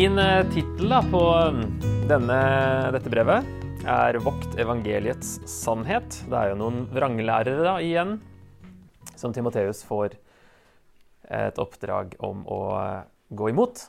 Min 0.00 0.16
eh, 0.18 0.46
tittel 0.48 0.94
på 1.12 1.20
denne, 2.08 2.36
dette 2.94 3.10
brevet 3.12 3.44
er 3.84 4.16
'Vokt 4.16 4.54
evangeliets 4.56 5.34
sannhet'. 5.44 6.22
Det 6.24 6.36
er 6.38 6.46
jo 6.48 6.54
noen 6.56 6.86
vranglærere 6.88 7.60
da, 7.66 7.74
igjen 7.84 8.14
som 9.12 9.34
Timoteus 9.36 9.82
får 9.84 10.14
et 11.28 11.60
oppdrag 11.60 12.14
om 12.16 12.46
å 12.48 12.60
eh, 12.78 13.02
gå 13.28 13.50
imot. 13.52 13.82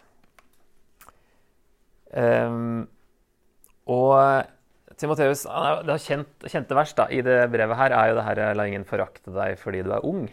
Um, 2.11 2.89
og 3.87 4.51
Timoteus, 4.99 5.45
Det 5.47 5.95
kjent, 6.09 6.43
kjente 6.43 6.75
vers 6.75 6.91
da, 6.97 7.05
i 7.07 7.21
det 7.23 7.45
brevet 7.53 7.79
her 7.79 7.95
er 7.95 8.09
jo 8.11 8.17
det 8.19 8.25
her 8.27 8.41
'la 8.51 8.67
ingen 8.67 8.83
forakte 8.83 9.31
deg 9.31 9.55
fordi 9.63 9.85
du 9.87 9.93
er 9.95 10.03
ung', 10.03 10.27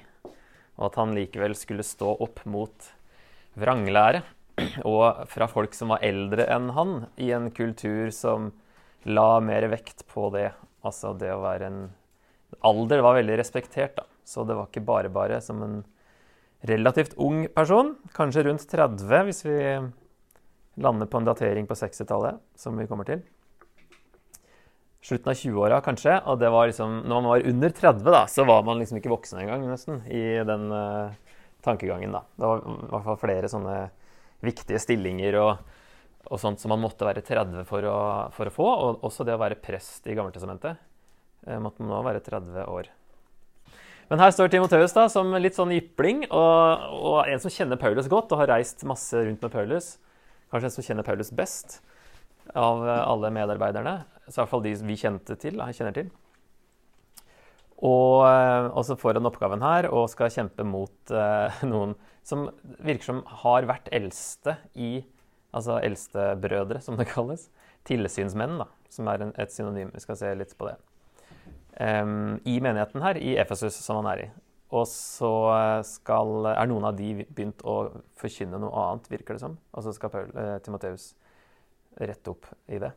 og 0.74 0.90
at 0.90 0.98
han 0.98 1.14
likevel 1.14 1.54
skulle 1.54 1.86
stå 1.86 2.18
opp 2.18 2.42
mot 2.50 2.90
vranglære 3.54 4.24
og 4.88 5.28
fra 5.30 5.48
folk 5.50 5.76
som 5.76 5.94
var 5.94 6.04
eldre 6.06 6.46
enn 6.50 6.72
han, 6.76 6.96
i 7.16 7.30
en 7.36 7.50
kultur 7.54 8.12
som 8.14 8.52
la 9.08 9.38
mer 9.44 9.68
vekt 9.72 10.06
på 10.10 10.28
det. 10.34 10.50
Altså 10.86 11.14
det 11.18 11.32
å 11.34 11.44
være 11.44 11.70
en 11.70 11.80
Alder 12.64 13.02
var 13.04 13.18
veldig 13.18 13.34
respektert, 13.36 13.98
da. 13.98 14.06
Så 14.24 14.40
det 14.48 14.54
var 14.56 14.70
ikke 14.70 14.80
bare 14.84 15.10
bare 15.12 15.36
som 15.44 15.60
en 15.62 15.82
relativt 16.68 17.12
ung 17.20 17.42
person, 17.54 17.94
kanskje 18.16 18.46
rundt 18.46 18.64
30 18.70 19.26
hvis 19.28 19.44
vi 19.44 19.58
lander 20.80 21.10
på 21.10 21.20
en 21.20 21.28
datering 21.28 21.66
på 21.68 21.76
60-tallet, 21.76 22.38
som 22.56 22.78
vi 22.78 22.86
kommer 22.88 23.08
til. 23.08 23.20
Slutten 25.04 25.30
av 25.30 25.38
20-åra, 25.38 25.78
kanskje. 25.84 26.16
Og 26.30 26.40
det 26.40 26.50
var 26.52 26.70
liksom, 26.70 27.02
når 27.04 27.20
man 27.20 27.30
var 27.32 27.46
under 27.52 27.74
30, 27.76 28.10
da, 28.16 28.24
så 28.30 28.44
var 28.48 28.64
man 28.66 28.80
liksom 28.82 28.98
ikke 29.00 29.12
voksen 29.12 29.42
engang, 29.42 29.64
nesten, 29.68 30.02
i 30.10 30.40
den 30.46 30.68
uh, 30.72 31.14
tankegangen. 31.64 32.14
da. 32.14 32.24
Det 32.36 32.50
var 32.50 32.64
i 32.64 32.90
hvert 32.92 33.08
fall 33.10 33.20
flere 33.22 33.50
sånne 33.50 33.78
viktige 34.44 34.80
stillinger 34.82 35.38
og, 35.40 35.64
og 36.28 36.40
sånt 36.40 36.62
som 36.62 36.72
man 36.74 36.82
måtte 36.82 37.06
være 37.08 37.24
30 37.26 37.66
for 37.68 37.86
å, 37.88 37.98
for 38.34 38.50
å 38.50 38.54
få. 38.54 38.68
Og 38.68 39.08
også 39.08 39.26
det 39.26 39.36
å 39.36 39.42
være 39.42 39.58
prest 39.62 40.06
i 40.08 40.16
Gammeltestamentet. 40.18 40.80
Eh, 41.46 41.58
måtte 41.62 41.82
man 41.82 41.94
nå 41.94 42.02
være 42.06 42.22
30 42.26 42.68
år. 42.68 42.90
Men 44.08 44.22
her 44.22 44.32
står 44.32 44.48
Timoteus 44.52 44.94
da, 44.96 45.04
som 45.12 45.34
litt 45.36 45.58
sånn 45.58 45.74
jypling, 45.74 46.22
og, 46.32 46.86
og, 46.96 47.18
en 47.28 47.42
som 47.42 47.52
kjenner 47.52 47.80
Paulus 47.80 48.08
godt 48.08 48.32
og 48.32 48.40
har 48.40 48.54
reist 48.54 48.86
masse 48.88 49.12
rundt 49.20 49.42
med 49.44 49.52
Paulus. 49.52 49.96
Kanskje 50.48 50.70
en 50.70 50.76
som 50.78 50.86
kjenner 50.86 51.04
Paulus 51.04 51.32
best 51.36 51.82
av 52.56 52.80
alle 52.88 53.28
medarbeiderne. 53.36 53.98
Så 54.28 54.38
i 54.38 54.40
hvert 54.40 54.52
fall 54.54 54.64
de 54.64 54.72
vi 54.88 54.96
kjente 54.96 55.36
til, 55.40 55.60
kjenner 55.76 55.96
til. 55.96 56.08
Og, 57.78 58.24
eh, 58.26 58.66
og 58.72 58.82
så 58.86 58.96
får 58.98 59.20
han 59.20 59.28
oppgaven 59.28 59.62
her 59.62 59.86
og 59.92 60.08
skal 60.10 60.32
kjempe 60.34 60.66
mot 60.66 61.12
eh, 61.14 61.60
noen 61.70 61.94
som 62.28 62.48
virker 62.84 63.08
som 63.08 63.22
har 63.42 63.68
vært 63.68 63.88
eldste 63.94 64.58
i 64.76 64.98
Altså 65.48 65.78
eldstebrødre, 65.80 66.80
som 66.84 66.98
det 67.00 67.08
kalles. 67.08 67.46
Tilsynsmenn, 67.88 68.58
da, 68.60 68.66
som 68.92 69.08
er 69.08 69.22
en, 69.24 69.30
et 69.40 69.52
synonym. 69.52 69.88
Vi 69.94 70.02
skal 70.04 70.18
se 70.20 70.34
litt 70.36 70.52
på 70.58 70.68
det. 70.68 70.74
Um, 71.80 72.36
I 72.44 72.58
menigheten 72.60 73.00
her, 73.00 73.16
i 73.16 73.32
Efesus, 73.40 73.78
som 73.80 74.02
han 74.02 74.10
er 74.12 74.24
i. 74.26 74.28
Og 74.76 74.84
så 74.90 75.32
skal, 75.88 76.50
er 76.52 76.68
noen 76.68 76.90
av 76.90 76.98
de 76.98 77.24
begynt 77.24 77.64
å 77.64 77.78
forkynne 78.20 78.60
noe 78.60 78.84
annet, 78.84 79.08
virker 79.08 79.38
det 79.38 79.44
som. 79.46 79.56
Og 79.72 79.86
så 79.86 79.94
skal 79.96 80.12
Paul, 80.12 80.28
eh, 80.36 80.58
Timoteus 80.60 81.14
rette 81.96 82.34
opp 82.34 82.44
i 82.68 82.80
det. 82.82 82.92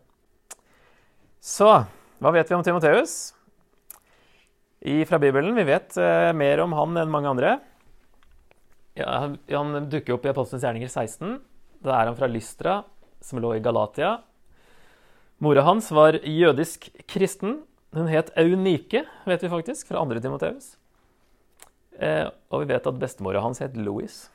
Så 1.40 1.70
hva 1.72 2.34
vet 2.36 2.52
vi 2.52 2.58
om 2.58 2.66
Timoteus? 2.66 3.32
fra 5.08 5.20
Bibelen. 5.22 5.54
Vi 5.56 5.64
vet 5.64 5.96
eh, 6.02 6.32
mer 6.34 6.60
om 6.64 6.74
han 6.74 6.98
enn 6.98 7.12
mange 7.14 7.30
andre. 7.30 7.60
Ja, 8.94 9.30
han 9.50 9.90
dukker 9.90 10.18
opp 10.18 10.26
i 10.26 10.32
Apostelens 10.34 10.66
gjerninger 10.66 10.92
16. 10.92 11.38
Da 11.82 11.96
er 11.96 12.10
han 12.10 12.18
fra 12.18 12.28
Lystra, 12.28 12.82
som 13.24 13.40
lå 13.40 13.54
i 13.56 13.64
Galatia. 13.64 14.18
Mora 15.42 15.64
hans 15.66 15.88
var 15.96 16.20
jødisk 16.20 16.90
kristen. 17.10 17.62
Hun 17.96 18.10
het 18.12 18.34
Eunike, 18.40 19.06
vet 19.28 19.44
vi 19.44 19.52
faktisk, 19.52 19.88
fra 19.90 20.04
andre 20.04 20.20
Timoteus. 20.24 20.76
Eh, 21.98 22.28
og 22.52 22.64
vi 22.64 22.72
vet 22.74 22.88
at 22.88 23.00
bestemora 23.00 23.42
hans 23.44 23.64
het 23.64 23.78
Louis. 23.80 24.26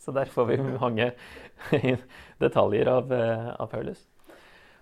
Så 0.00 0.14
der 0.16 0.30
får 0.32 0.48
vi 0.48 0.56
mange 0.64 1.10
detaljer 2.42 2.88
av, 2.88 3.12
eh, 3.12 3.50
av, 3.52 3.68
Paulus. 3.68 4.00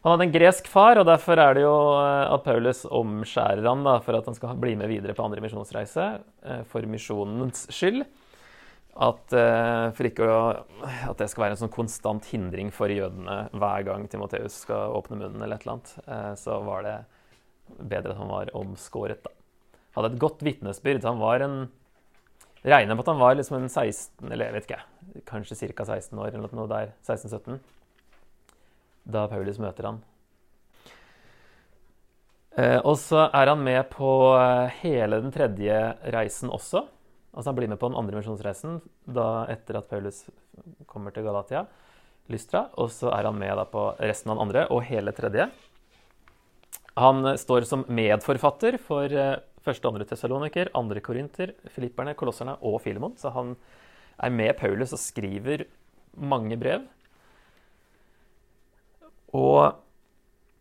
Han 0.04 0.14
hadde 0.14 0.28
en 0.28 0.34
gresk 0.36 0.68
far, 0.70 1.00
og 1.00 1.08
derfor 1.08 1.40
er 1.42 1.58
det 1.58 1.64
jo 1.66 1.74
eh, 1.98 2.34
at 2.36 2.46
Paulus 2.46 2.84
omskjærer 2.86 3.66
ham 3.66 3.82
da, 3.86 3.98
for 4.04 4.18
at 4.18 4.30
han 4.30 4.38
skal 4.38 4.54
bli 4.62 4.76
med 4.78 4.92
videre 4.92 5.16
på 5.16 5.26
andre 5.26 5.42
misjonsreise, 5.42 6.06
eh, 6.46 6.62
for 6.70 6.86
misjonens 6.86 7.66
skyld 7.74 8.06
at, 8.96 9.32
uh, 9.36 9.92
for 9.92 10.08
ikke 10.08 10.26
å, 10.32 10.40
at 11.10 11.18
det 11.20 11.28
skal 11.28 11.44
være 11.44 11.56
en 11.56 11.62
sånn 11.66 11.72
konstant 11.74 12.28
hindring 12.30 12.70
for 12.72 12.88
jødene 12.88 13.50
hver 13.52 13.84
gang 13.84 14.06
Timoteus 14.08 14.62
skal 14.64 14.94
åpne 14.96 15.18
munnen, 15.20 15.42
eller 15.42 15.58
et 15.58 15.66
eller 15.66 15.76
annet, 15.76 15.92
uh, 16.08 16.32
så 16.40 16.56
var 16.64 16.86
det 16.86 16.94
bedre 17.76 18.14
at 18.14 18.20
han 18.22 18.32
var 18.32 18.52
omskåret. 18.56 19.20
da. 19.26 19.34
Hadde 19.98 20.14
et 20.14 20.22
godt 20.22 20.44
vitnesbyrd. 20.46 21.04
Han 21.08 21.20
var 21.22 21.44
en 21.44 21.66
Regner 22.66 22.96
med 22.96 23.04
at 23.04 23.08
han 23.12 23.20
var 23.20 23.36
liksom 23.38 23.60
en 23.60 23.68
16, 23.70 24.26
eller 24.26 24.48
jeg 24.48 24.54
vet 24.56 24.64
ikke, 24.66 25.20
kanskje 25.28 25.68
ca. 25.70 25.84
16 25.86 26.18
år, 26.18 26.32
eller 26.34 26.54
noe 26.56 26.66
der, 26.66 26.88
16-17, 27.06 27.60
da 29.06 29.22
Paulus 29.30 29.60
møter 29.62 29.86
han. 29.86 30.00
Uh, 32.56 32.80
og 32.80 32.96
så 32.98 33.28
er 33.28 33.52
han 33.52 33.62
med 33.62 33.84
på 33.92 34.10
hele 34.80 35.20
den 35.22 35.30
tredje 35.30 35.78
reisen 36.10 36.50
også. 36.50 36.88
Altså 37.36 37.50
Han 37.50 37.58
blir 37.58 37.68
med 37.68 37.78
på 37.80 37.90
den 37.90 37.98
andre 38.00 38.16
misjonsreisen 38.16 38.78
etter 39.52 39.76
at 39.76 39.90
Paulus 39.90 40.24
kommer 40.88 41.12
til 41.12 41.26
Galatia, 41.26 41.66
Lystra. 42.32 42.70
Og 42.80 42.88
så 42.90 43.12
er 43.12 43.28
han 43.28 43.36
med 43.38 43.60
på 43.70 43.90
resten 44.00 44.32
av 44.32 44.38
den 44.38 44.46
andre 44.48 44.64
og 44.72 44.86
hele 44.88 45.12
tredje. 45.12 45.50
Han 46.96 47.36
står 47.36 47.68
som 47.68 47.84
medforfatter 47.92 48.78
for 48.80 49.12
eh, 49.12 49.36
første 49.60 49.84
og 49.84 49.92
andre 49.92 50.06
Tessaloniker, 50.08 50.70
andre 50.78 51.02
Korinter, 51.04 51.52
filipperne, 51.74 52.16
kolosserne 52.16 52.56
og 52.64 52.80
Filemon. 52.80 53.18
Så 53.20 53.34
han 53.34 53.52
er 54.16 54.32
med 54.32 54.56
Paulus 54.56 54.94
og 54.96 55.02
skriver 55.02 55.66
mange 56.16 56.56
brev. 56.56 56.86
Og 59.36 59.76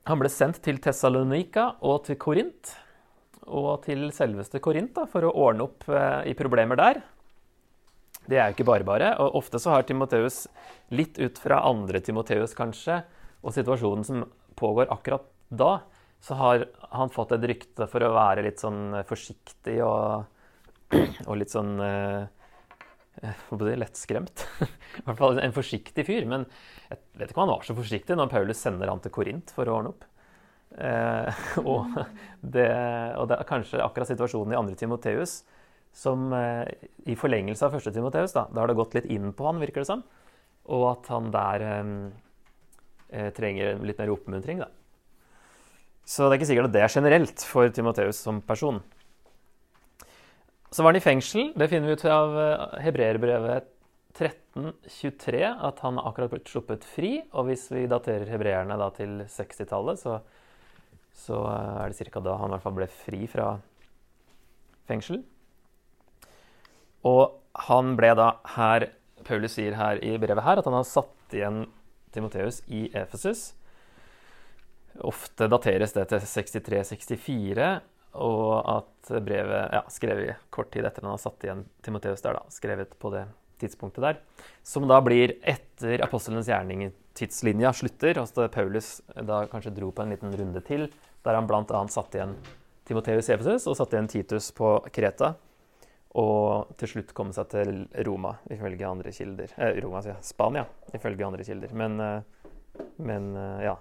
han 0.06 0.20
ble 0.20 0.30
sendt 0.30 0.60
til 0.66 0.82
Tessalonika 0.84 1.72
og 1.80 2.04
til 2.10 2.20
Korint 2.20 2.76
og 3.46 3.84
til 3.86 4.08
selveste 4.16 4.62
Korint 4.64 4.98
for 5.12 5.28
å 5.28 5.34
ordne 5.48 5.68
opp 5.68 5.86
eh, 5.90 6.32
i 6.32 6.38
problemer 6.38 6.80
der. 6.80 7.02
Det 8.26 8.40
er 8.40 8.50
jo 8.50 8.58
ikke 8.58 8.70
bare 8.72 8.88
bare. 8.88 9.12
Og 9.22 9.38
ofte 9.42 9.62
så 9.62 9.76
har 9.76 9.86
Timoteus, 9.86 10.46
litt 10.94 11.20
ut 11.22 11.38
fra 11.42 11.62
andre 11.68 12.02
Timoteus 12.02 12.56
kanskje, 12.58 13.04
og 13.46 13.54
situasjonen 13.54 14.08
som 14.08 14.24
pågår 14.58 14.90
akkurat 14.94 15.28
da, 15.54 15.84
så 16.26 16.38
har 16.40 16.66
han 16.96 17.12
fått 17.14 17.36
et 17.36 17.46
rykte 17.46 17.86
for 17.92 18.02
å 18.02 18.16
være 18.16 18.48
litt 18.48 18.62
sånn 18.64 19.04
forsiktig 19.06 19.78
og, 19.86 20.26
og 21.30 21.38
litt 21.38 21.54
sånn 21.54 21.76
eh, 21.86 22.26
lettskremt. 23.78 24.48
I 25.00 25.06
hvert 25.06 25.22
fall 25.22 25.40
en 25.44 25.56
forsiktig 25.56 26.08
fyr. 26.08 26.26
Men 26.30 26.48
jeg 26.90 26.98
vet 27.20 27.30
ikke 27.30 27.40
om 27.44 27.46
han 27.46 27.54
var 27.54 27.68
så 27.68 27.78
forsiktig 27.78 28.18
når 28.18 28.34
Paulus 28.34 28.66
sender 28.66 28.90
han 28.90 29.04
til 29.04 29.14
Korint 29.14 29.54
for 29.54 29.70
å 29.70 29.78
ordne 29.78 29.94
opp. 29.94 30.10
Eh, 30.76 31.44
og, 31.72 31.94
det, 32.42 32.68
og, 33.16 33.30
det, 33.32 33.38
er 33.38 33.48
kanskje 33.48 33.84
akkurat 33.84 34.12
situasjonen 34.12 34.56
i 34.56 34.60
andre 34.60 34.76
Timoteus 34.80 35.40
som 35.96 36.28
eh, 36.36 36.68
i 37.08 37.16
forlengelse 37.16 37.64
av 37.68 37.78
første 37.78 37.94
Timoteus, 37.96 38.36
da, 38.36 38.50
da 38.52 38.64
har 38.64 38.72
det 38.72 38.80
gått 38.80 38.98
litt 38.98 39.08
inn 39.08 39.32
på 39.36 39.48
han, 39.48 39.62
virker 39.64 39.86
det 39.86 39.90
som. 39.90 40.04
Og 40.76 40.90
at 40.90 41.12
han 41.14 41.30
der 41.32 41.64
eh, 41.70 41.94
eh, 43.16 43.30
trenger 43.36 43.80
litt 43.86 44.02
mer 44.02 44.12
oppmuntring, 44.16 44.66
da. 44.66 44.72
Så 46.06 46.28
det 46.28 46.36
er 46.36 46.38
ikke 46.38 46.50
sikkert 46.52 46.68
at 46.70 46.76
det 46.76 46.84
er 46.86 46.94
generelt 46.94 47.46
for 47.50 47.72
Timoteus 47.74 48.20
som 48.22 48.44
person. 48.46 48.84
Så 50.70 50.84
var 50.84 50.92
han 50.92 51.00
i 51.00 51.06
fengsel. 51.06 51.54
Det 51.58 51.70
finner 51.72 51.88
vi 51.88 51.96
ut 51.96 52.06
av 52.12 52.36
eh, 52.38 52.66
hebreerbrevet 52.86 53.72
1323, 54.16 55.42
at 55.48 55.80
han 55.84 56.00
akkurat 56.00 56.32
blitt 56.36 56.52
sluppet 56.52 56.86
fri. 56.88 57.18
Og 57.34 57.50
hvis 57.50 57.70
vi 57.72 57.88
daterer 57.92 58.30
hebreerne 58.32 58.78
da 58.80 58.92
til 58.96 59.22
60-tallet, 59.32 60.04
så 60.04 60.20
så 61.16 61.40
eh, 61.50 61.80
er 61.86 61.94
det 61.94 62.12
ca. 62.12 62.22
da 62.24 62.36
han 62.42 62.52
i 62.52 62.56
hvert 62.56 62.66
fall 62.66 62.78
ble 62.78 62.90
fri 62.92 63.24
fra 63.32 63.48
fengsel. 64.90 65.24
Og 67.06 67.40
han 67.70 67.96
ble 67.98 68.12
da 68.18 68.32
her 68.58 68.90
Paulus 69.26 69.56
sier 69.58 69.78
her 69.80 70.02
i 70.06 70.16
brevet 70.22 70.46
her 70.46 70.60
at 70.60 70.68
han 70.68 70.78
har 70.78 70.88
satt 70.88 71.34
igjen 71.34 71.66
Timoteus 72.14 72.62
i 72.68 72.86
Efesus. 72.96 73.54
Ofte 75.04 75.50
dateres 75.52 75.96
det 75.96 76.06
til 76.12 76.24
63-64, 76.24 77.72
og 78.16 78.52
at 78.72 79.10
brevet 79.26 79.74
ja, 79.76 79.82
skrevet 79.92 80.46
kort 80.54 80.70
tid 80.72 80.88
etter 80.88 81.04
han 81.04 81.16
har 81.16 81.24
satt 81.24 81.44
igjen 81.44 81.66
Timoteus 81.84 82.24
der, 82.24 82.38
da, 82.38 82.54
skrevet 82.54 82.94
på 83.02 83.12
det 83.12 83.26
tidspunktet 83.62 84.04
der, 84.04 84.20
som 84.64 84.88
da 84.90 85.00
blir 85.04 85.38
etter 85.48 86.04
apostelens 86.06 86.50
gjerning 86.50 86.90
tidslinja 87.16 87.74
slutter. 87.74 88.20
Altså 88.20 88.48
Paulus 88.52 89.00
da 89.16 89.46
kanskje 89.52 89.74
dro 89.76 89.92
på 89.96 90.04
en 90.04 90.14
liten 90.14 90.36
runde 90.36 90.62
til, 90.68 90.88
der 91.26 91.38
han 91.38 91.48
bl.a. 91.50 91.82
satte 91.92 92.20
igjen 92.20 92.36
Timoteus 92.86 93.30
i 93.30 93.36
Efesus 93.36 93.66
og 93.70 93.78
satte 93.80 93.98
igjen 93.98 94.12
Titus 94.12 94.52
på 94.56 94.78
Kreta. 94.94 95.36
og 96.16 96.70
til 96.80 96.88
slutt 96.88 97.10
komme 97.12 97.34
seg 97.36 97.50
til 97.52 97.80
Roma, 98.08 98.38
ifølge 98.48 98.88
andre 98.88 99.12
kilder. 99.12 99.52
Eh, 99.58 99.82
Roma, 99.84 100.00
sier 100.00 100.14
jeg. 100.14 100.24
Spania, 100.24 100.64
ifølge 100.96 101.26
andre 101.28 101.44
kilder. 101.44 101.74
Men, 101.76 102.00
eh, 102.00 102.84
men 102.98 103.36
eh, 103.36 103.66
ja 103.68 103.76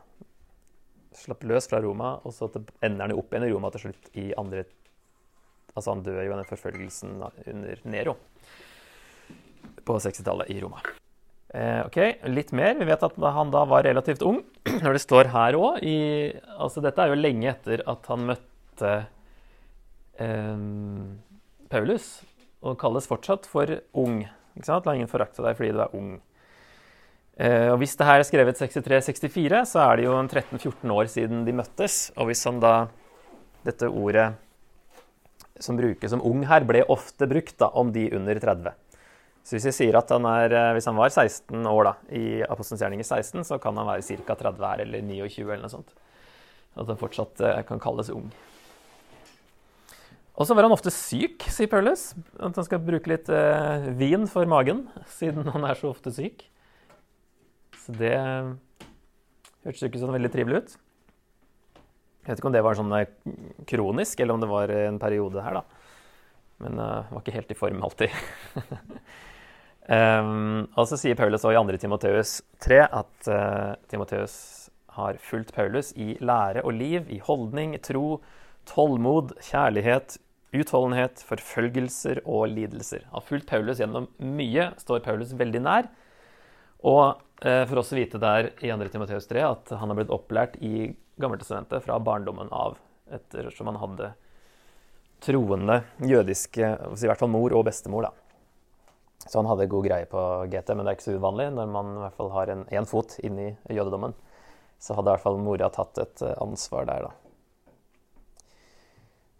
Slapp 1.15 1.45
løs 1.47 1.69
fra 1.71 1.79
Roma, 1.79 2.17
og 2.27 2.33
så 2.35 2.49
ender 2.83 3.05
han 3.05 3.13
jo 3.13 3.21
opp 3.21 3.31
igjen 3.31 3.45
i 3.47 3.53
Roma 3.53 3.71
til 3.71 3.85
slutt 3.85 4.09
i 4.19 4.33
andre 4.35 4.65
Altså, 5.75 5.91
han 5.91 6.03
dør 6.07 6.21
jo 6.23 6.33
i 6.33 6.37
den 6.39 6.47
forfølgelsen 6.47 7.15
under 7.51 7.81
Nero 7.91 8.13
på 9.87 9.97
60-tallet 10.03 10.51
i 10.53 10.59
Roma. 10.63 10.83
Eh, 11.55 11.81
ok, 11.87 11.99
litt 12.35 12.51
mer. 12.57 12.75
Vi 12.81 12.89
vet 12.89 13.03
at 13.07 13.19
han 13.37 13.53
da 13.55 13.65
var 13.71 13.87
relativt 13.87 14.25
ung. 14.27 14.41
Når 14.83 14.97
det 14.97 15.03
står 15.05 15.31
her 15.35 15.59
òg 15.59 15.85
altså 16.59 16.83
Dette 16.83 17.05
er 17.05 17.13
jo 17.13 17.21
lenge 17.21 17.51
etter 17.53 17.85
at 17.91 18.09
han 18.11 18.27
møtte 18.33 18.95
eh, 20.19 20.65
Paulus, 21.71 22.09
og 22.65 22.79
kalles 22.81 23.07
fortsatt 23.11 23.47
for 23.51 23.71
ung. 23.93 24.25
Ikke 24.55 24.69
sant? 24.69 24.87
La 24.87 24.95
ingen 24.97 25.11
forakte 25.11 25.45
deg 25.45 25.59
fordi 25.59 25.75
du 25.75 25.83
er 25.85 25.99
ung. 25.99 26.15
Eh, 27.37 27.69
og 27.73 27.81
Hvis 27.83 27.97
det 27.99 28.07
her 28.09 28.23
er 28.23 28.27
skrevet 28.27 28.61
63-64, 28.61 29.65
så 29.67 29.83
er 29.89 29.99
det 29.99 30.07
jo 30.07 30.15
13-14 30.23 30.95
år 30.95 31.11
siden 31.11 31.43
de 31.47 31.57
møttes. 31.57 32.09
Og 32.19 32.31
hvis 32.31 32.45
han 32.49 32.63
da 32.63 32.77
Dette 33.65 33.89
ordet 33.89 34.35
som 35.63 35.79
brukes 35.79 36.11
som 36.13 36.21
ung 36.21 36.43
her, 36.45 36.67
ble 36.69 36.83
ofte 36.93 37.25
brukt 37.31 37.57
da, 37.57 37.71
om 37.73 37.93
de 37.95 38.11
under 38.13 38.37
30. 38.43 38.75
Så 39.45 39.59
hvis 39.59 39.67
vi 39.69 39.75
sier 39.77 39.99
at 39.99 40.09
han 40.09 40.25
er, 40.25 40.55
eh, 40.57 40.71
hvis 40.73 40.89
han 40.89 40.97
var 40.97 41.13
16 41.13 41.69
år 41.69 41.91
da, 41.91 41.93
i 42.17 42.25
Apostelens 42.49 42.81
gjerninger 42.81 43.05
16, 43.05 43.45
så 43.45 43.59
kan 43.61 43.77
han 43.77 43.91
være 43.91 44.25
ca. 44.25 44.37
30 44.41 44.65
her, 44.65 44.83
eller 44.87 45.05
29 45.05 45.45
eller 45.45 45.67
noe 45.67 45.75
sånt. 45.75 45.93
At 46.75 46.89
han 46.89 47.01
fortsatt 47.01 47.43
eh, 47.45 47.61
kan 47.69 47.83
kalles 47.83 48.09
ung. 48.15 48.31
Og 50.35 50.49
så 50.49 50.57
var 50.57 50.67
han 50.67 50.75
ofte 50.75 50.91
syk, 50.91 51.45
sier 51.53 51.69
Paulus. 51.71 52.09
At 52.41 52.57
han 52.57 52.67
skal 52.67 52.83
bruke 52.83 53.13
litt 53.13 53.29
eh, 53.31 53.91
vin 54.01 54.25
for 54.31 54.49
magen, 54.51 54.87
siden 55.13 55.53
han 55.53 55.69
er 55.69 55.79
så 55.79 55.93
ofte 55.93 56.11
syk. 56.15 56.47
Så 57.85 57.93
det 58.01 58.17
hørtes 58.17 59.85
ikke 59.85 60.01
sånn 60.01 60.17
veldig 60.17 60.33
trivelig 60.33 60.63
ut. 60.65 60.75
Jeg 62.25 62.33
vet 62.33 62.41
ikke 62.41 62.49
om 62.49 62.57
det 62.57 62.65
var 62.65 62.81
sånn 62.81 62.97
eh, 62.97 63.13
kronisk, 63.69 64.25
eller 64.25 64.39
om 64.39 64.43
det 64.43 64.49
var 64.49 64.73
en 64.73 64.99
periode 65.03 65.45
her, 65.45 65.61
da. 65.61 65.85
Men 66.65 66.79
uh, 66.79 67.11
var 67.11 67.21
ikke 67.21 67.35
helt 67.35 67.51
i 67.51 67.57
form 67.59 67.83
alltid. 67.85 68.15
um, 69.89 70.65
og 70.79 70.87
så 70.89 70.97
sier 71.01 71.17
Paulus 71.19 71.43
også 71.45 71.53
i 71.53 71.59
2. 71.75 71.79
Timoteus 71.83 72.39
3 72.65 72.79
at 72.87 73.29
uh, 73.29 73.75
Timoteus 73.91 74.37
har 74.95 75.19
fulgt 75.21 75.53
Paulus 75.55 75.91
i 75.99 76.15
lære 76.23 76.63
og 76.65 76.77
liv, 76.79 77.11
i 77.11 77.19
holdning, 77.25 77.75
tro, 77.83 78.21
tålmod, 78.71 79.35
kjærlighet, 79.43 80.17
utholdenhet, 80.55 81.25
forfølgelser 81.27 82.23
og 82.25 82.47
lidelser. 82.55 83.05
Har 83.13 83.27
fulgt 83.27 83.51
Paulus 83.51 83.83
gjennom 83.83 84.09
mye, 84.23 84.71
står 84.81 85.03
Paulus 85.05 85.35
veldig 85.37 85.65
nær. 85.67 85.91
Og 86.85 87.21
uh, 87.45 87.65
for 87.69 87.83
oss 87.83 87.93
å 87.93 87.99
vite 87.99 88.21
der 88.23 88.53
i 88.63 88.73
2. 88.73 88.91
Timoteus 88.95 89.29
3 89.31 89.47
at 89.51 89.77
han 89.77 89.91
har 89.91 90.01
blitt 90.01 90.15
opplært 90.15 90.61
i 90.63 90.93
Gammeltestamentet 91.21 91.85
fra 91.85 92.01
barndommen 92.03 92.49
av, 92.51 92.81
ettersom 93.15 93.69
han 93.71 93.79
hadde 93.79 94.09
troende 95.23 95.83
jødiske 96.03 96.67
i 96.67 97.07
hvert 97.07 97.21
fall 97.21 97.31
mor 97.31 97.55
og 97.55 97.69
bestemor. 97.69 98.09
da. 98.09 98.24
Så 99.25 99.41
han 99.41 99.49
hadde 99.49 99.71
god 99.73 99.87
greie 99.87 100.07
på 100.09 100.21
GT, 100.53 100.75
men 100.75 100.85
det 100.85 100.93
er 100.93 100.99
ikke 100.99 101.07
så 101.09 101.17
uvanlig 101.17 101.49
når 101.57 101.69
man 101.73 101.93
i 101.95 102.01
hvert 102.03 102.17
fall 102.19 102.33
har 102.35 102.53
en 102.53 102.89
fot 102.89 103.17
inn 103.25 103.39
i 103.41 103.51
jødedommen. 103.73 104.13
Så 104.83 104.97
hadde 104.97 105.09
i 105.09 105.15
hvert 105.15 105.25
fall 105.25 105.41
mora 105.41 105.71
tatt 105.73 106.01
et 106.03 106.25
eh, 106.27 106.37
ansvar 106.45 106.89
der, 106.89 107.07
da. 107.09 107.13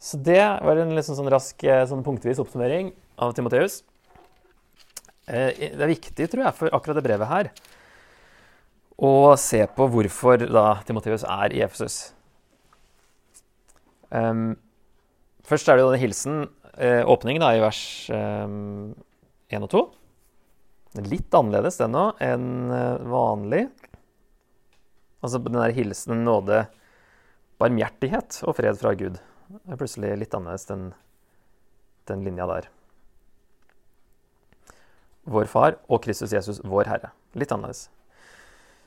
Så 0.05 0.21
det 0.21 0.41
var 0.41 0.81
en 0.81 0.95
litt 0.97 1.09
sånn, 1.09 1.29
rask 1.33 1.65
eh, 1.69 1.85
sånn 1.89 2.05
punktvis 2.05 2.41
oppsummering 2.41 2.93
av 3.21 3.37
Timoteus. 3.37 3.83
Eh, 5.29 5.53
det 5.53 5.77
er 5.77 5.93
viktig, 5.93 6.31
tror 6.33 6.47
jeg, 6.47 6.57
for 6.57 6.77
akkurat 6.77 7.01
det 7.01 7.07
brevet 7.07 7.33
her 7.33 7.53
å 9.05 9.35
se 9.41 9.59
på 9.75 9.89
hvorfor 9.91 10.45
da 10.47 10.69
Timoteus 10.87 11.25
er 11.27 11.53
i 11.57 11.65
Efesus. 11.67 12.13
Um, 14.15 14.53
først 15.43 15.67
er 15.67 15.75
det 15.75 15.83
jo 15.83 15.89
den 15.91 16.05
hilsen, 16.05 16.45
åpningen 16.75 17.43
da, 17.43 17.49
i 17.55 17.63
vers 17.63 17.81
um, 18.15 18.95
1 19.55 19.67
og 19.67 19.73
2. 19.73 19.83
Litt 21.11 21.35
annerledes 21.35 21.81
den 21.81 21.97
òg 21.99 22.21
enn 22.23 22.71
eh, 22.75 23.07
vanlig. 23.11 23.65
Altså 25.25 25.41
den 25.43 25.57
der 25.57 25.75
hilsenen 25.75 26.23
nåde, 26.27 26.67
barmhjertighet 27.63 28.43
og 28.45 28.59
fred 28.59 28.79
fra 28.79 28.93
Gud. 28.99 29.19
Det 29.49 29.73
er 29.73 29.81
plutselig 29.81 30.13
litt 30.21 30.37
annerledes 30.37 30.69
den, 30.69 30.89
den 32.11 32.25
linja 32.27 32.47
der. 32.51 32.71
Vår 35.25 35.49
Far 35.49 35.79
og 35.89 36.03
Kristus 36.05 36.35
Jesus, 36.37 36.61
vår 36.63 36.91
Herre. 36.91 37.15
Litt 37.35 37.53
annerledes. 37.55 37.89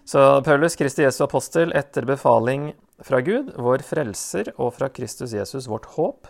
Så 0.08 0.22
Paulus, 0.46 0.78
Kristi 0.80 1.04
Jesu 1.04 1.26
apostel, 1.26 1.74
etter 1.76 2.06
befaling 2.08 2.70
fra 3.04 3.20
Gud, 3.20 3.50
vår 3.60 3.82
frelser, 3.84 4.54
og 4.56 4.78
fra 4.78 4.88
Kristus 4.88 5.34
Jesus, 5.36 5.68
vårt 5.68 5.90
håp, 5.98 6.30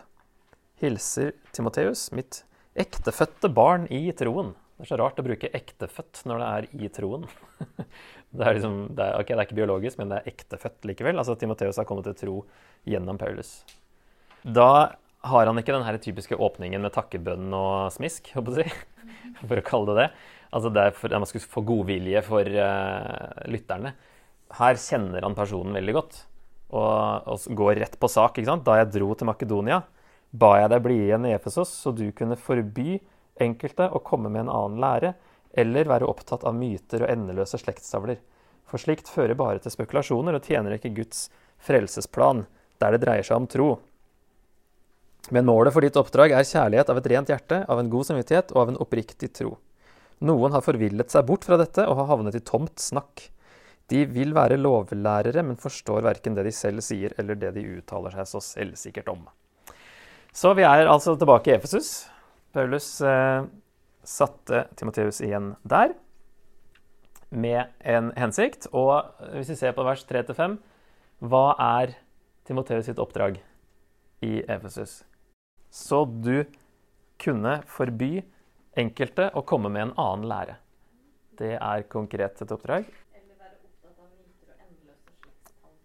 hilser 0.81 1.36
Timoteus, 1.54 2.07
mitt 2.10 2.42
ektefødte 2.79 3.50
barn 3.53 3.88
i 3.94 4.06
troen. 4.18 4.53
Det 4.77 4.85
er 4.85 4.91
så 4.91 5.00
rart 5.01 5.18
å 5.18 5.25
bruke 5.25 5.50
'ektefødt' 5.50 6.21
når 6.29 6.41
det 6.41 6.47
er 6.47 6.68
i 6.85 6.89
troen. 6.94 7.25
det, 8.38 8.44
er 8.45 8.57
liksom, 8.59 8.75
det, 8.94 9.03
er, 9.07 9.18
okay, 9.18 9.33
det 9.33 9.41
er 9.41 9.47
ikke 9.47 9.57
biologisk, 9.63 9.97
men 9.97 10.12
det 10.12 10.19
er 10.19 10.31
ektefødt 10.33 10.85
likevel. 10.85 11.18
Altså 11.18 11.33
Timoteus 11.35 11.79
har 11.81 11.88
kommet 11.89 12.06
til 12.12 12.18
tro 12.21 12.35
gjennom 12.85 13.18
Paulus. 13.18 13.63
Da 14.45 14.94
har 15.27 15.50
han 15.50 15.57
ikke 15.59 15.74
den 15.74 16.00
typiske 16.03 16.38
åpningen 16.38 16.85
med 16.85 16.94
takkebønn 16.94 17.50
og 17.57 17.89
smisk, 17.95 18.29
si, 18.29 18.68
for 19.50 19.57
å 19.57 19.65
kalle 19.65 19.89
det 19.89 20.03
det. 20.03 20.07
Altså 20.53 20.71
det 20.71 20.85
er 20.85 20.95
for 20.95 21.18
man 21.18 21.27
skulle 21.27 21.51
få 21.57 21.65
godvilje 21.68 22.21
for 22.23 22.45
uh, 22.45 23.44
lytterne. 23.51 23.95
Her 24.57 24.80
kjenner 24.80 25.25
han 25.25 25.35
personen 25.35 25.75
veldig 25.75 25.95
godt 25.97 26.21
og, 26.69 27.27
og, 27.27 27.47
går 27.57 27.81
rett 27.81 27.97
på 28.00 28.09
sak. 28.12 28.38
ikke 28.38 28.51
sant? 28.51 28.65
Da 28.68 28.77
jeg 28.80 28.94
dro 28.94 29.09
til 29.18 29.27
Makedonia, 29.27 29.81
ba 30.31 30.57
jeg 30.62 30.71
deg 30.74 30.83
bli 30.85 30.97
igjen 31.06 31.27
i 31.27 31.33
Efesos, 31.35 31.71
så 31.71 31.94
du 31.95 32.09
kunne 32.15 32.39
forby 32.39 33.00
enkelte 33.39 33.89
å 33.89 34.03
komme 34.06 34.29
med 34.29 34.45
en 34.45 34.53
annen 34.53 34.81
lære, 34.81 35.13
eller 35.57 35.89
være 35.89 36.07
opptatt 36.09 36.44
av 36.45 36.56
myter 36.57 37.03
og 37.03 37.12
endeløse 37.12 37.59
slektstavler. 37.62 38.19
For 38.68 38.81
slikt 38.81 39.09
fører 39.09 39.38
bare 39.39 39.62
til 39.63 39.74
spekulasjoner 39.74 40.38
og 40.38 40.47
tjener 40.47 40.75
ikke 40.75 40.94
Guds 40.97 41.28
frelsesplan, 41.63 42.45
der 42.81 42.94
det 42.94 43.06
dreier 43.06 43.25
seg 43.25 43.40
om 43.40 43.47
tro. 43.49 43.69
Men 45.33 45.47
målet 45.47 45.73
for 45.75 45.83
ditt 45.83 45.97
oppdrag 45.99 46.35
er 46.35 46.47
kjærlighet 46.47 46.92
av 46.92 46.99
et 46.99 47.09
rent 47.11 47.31
hjerte, 47.31 47.63
av 47.68 47.80
en 47.81 47.90
god 47.92 48.09
samvittighet 48.11 48.54
og 48.54 48.61
av 48.61 48.73
en 48.73 48.81
oppriktig 48.83 49.31
tro. 49.35 49.56
Noen 50.28 50.54
har 50.56 50.63
forvillet 50.66 51.11
seg 51.13 51.25
bort 51.28 51.45
fra 51.45 51.59
dette 51.59 51.83
og 51.85 51.97
har 51.99 52.11
havnet 52.13 52.37
i 52.40 52.44
tomt 52.45 52.80
snakk. 52.81 53.28
De 53.87 54.04
vil 54.11 54.33
være 54.35 54.59
lovlærere, 54.59 55.44
men 55.45 55.59
forstår 55.59 56.04
verken 56.04 56.35
det 56.35 56.47
de 56.47 56.54
selv 56.56 56.83
sier, 56.83 57.13
eller 57.19 57.40
det 57.40 57.54
de 57.56 57.66
uttaler 57.78 58.16
seg 58.18 58.31
så 58.31 58.42
selvsikkert 58.44 59.11
om. 59.13 59.28
Så 60.36 60.54
vi 60.57 60.66
er 60.68 60.88
altså 60.88 61.16
tilbake 61.18 61.52
i 61.52 61.56
Efesus. 61.57 62.07
Paulus 62.54 62.90
eh, 63.02 63.48
satte 64.07 64.66
Timoteus 64.78 65.22
igjen 65.22 65.54
der 65.68 65.96
med 67.30 67.74
en 67.84 68.12
hensikt. 68.18 68.69
Og 68.72 69.04
hvis 69.34 69.52
vi 69.52 69.60
ser 69.60 69.76
på 69.76 69.86
vers 69.88 70.06
3-5, 70.07 70.57
hva 71.28 71.46
er 71.81 71.98
Timoteus 72.48 72.88
sitt 72.88 73.02
oppdrag 73.02 73.40
i 74.24 74.40
Efesus? 74.48 75.02
Så 75.74 76.06
du 76.06 76.46
kunne 77.22 77.60
forby 77.68 78.22
enkelte 78.78 79.31
å 79.34 79.44
komme 79.48 79.72
med 79.74 79.88
en 79.88 79.98
annen 79.98 80.30
lære. 80.30 80.57
Det 81.38 81.56
er 81.57 81.86
konkret 81.90 82.42
et 82.42 82.54
oppdrag. 82.54 82.88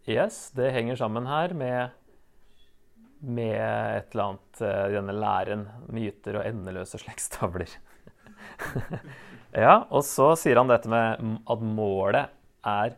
Yes, 0.08 0.48
det 0.56 0.72
henger 0.74 0.98
sammen 0.98 1.28
her 1.30 1.52
med, 1.54 1.92
med 3.22 3.54
et 3.56 4.12
eller 4.12 4.32
annet 4.32 4.62
uh, 4.64 4.88
denne 4.96 5.14
læren. 5.16 5.64
Myter 5.94 6.40
og 6.40 6.46
endeløse 6.48 7.00
slektstavler. 7.00 7.70
ja, 9.64 9.76
og 9.88 10.04
så 10.06 10.32
sier 10.38 10.60
han 10.60 10.70
dette 10.70 10.90
med 10.90 11.22
at 11.50 11.64
målet 11.64 12.32
er 12.66 12.96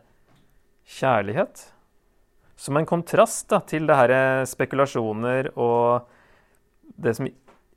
kjærlighet. 0.97 1.67
Som 2.55 2.79
en 2.79 2.87
kontrast 2.89 3.49
da, 3.51 3.59
til 3.67 3.87
det 3.87 3.97
her 3.99 4.45
spekulasjoner 4.47 5.51
og 5.59 6.07
det 6.95 7.15
som 7.17 7.27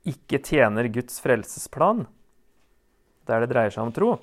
ikke 0.07 0.39
tjener 0.45 0.87
Guds 0.93 1.19
frelsesplan, 1.21 2.05
der 3.27 3.43
det 3.43 3.51
dreier 3.51 3.73
seg 3.73 3.85
om 3.85 3.93
tro. 3.93 4.13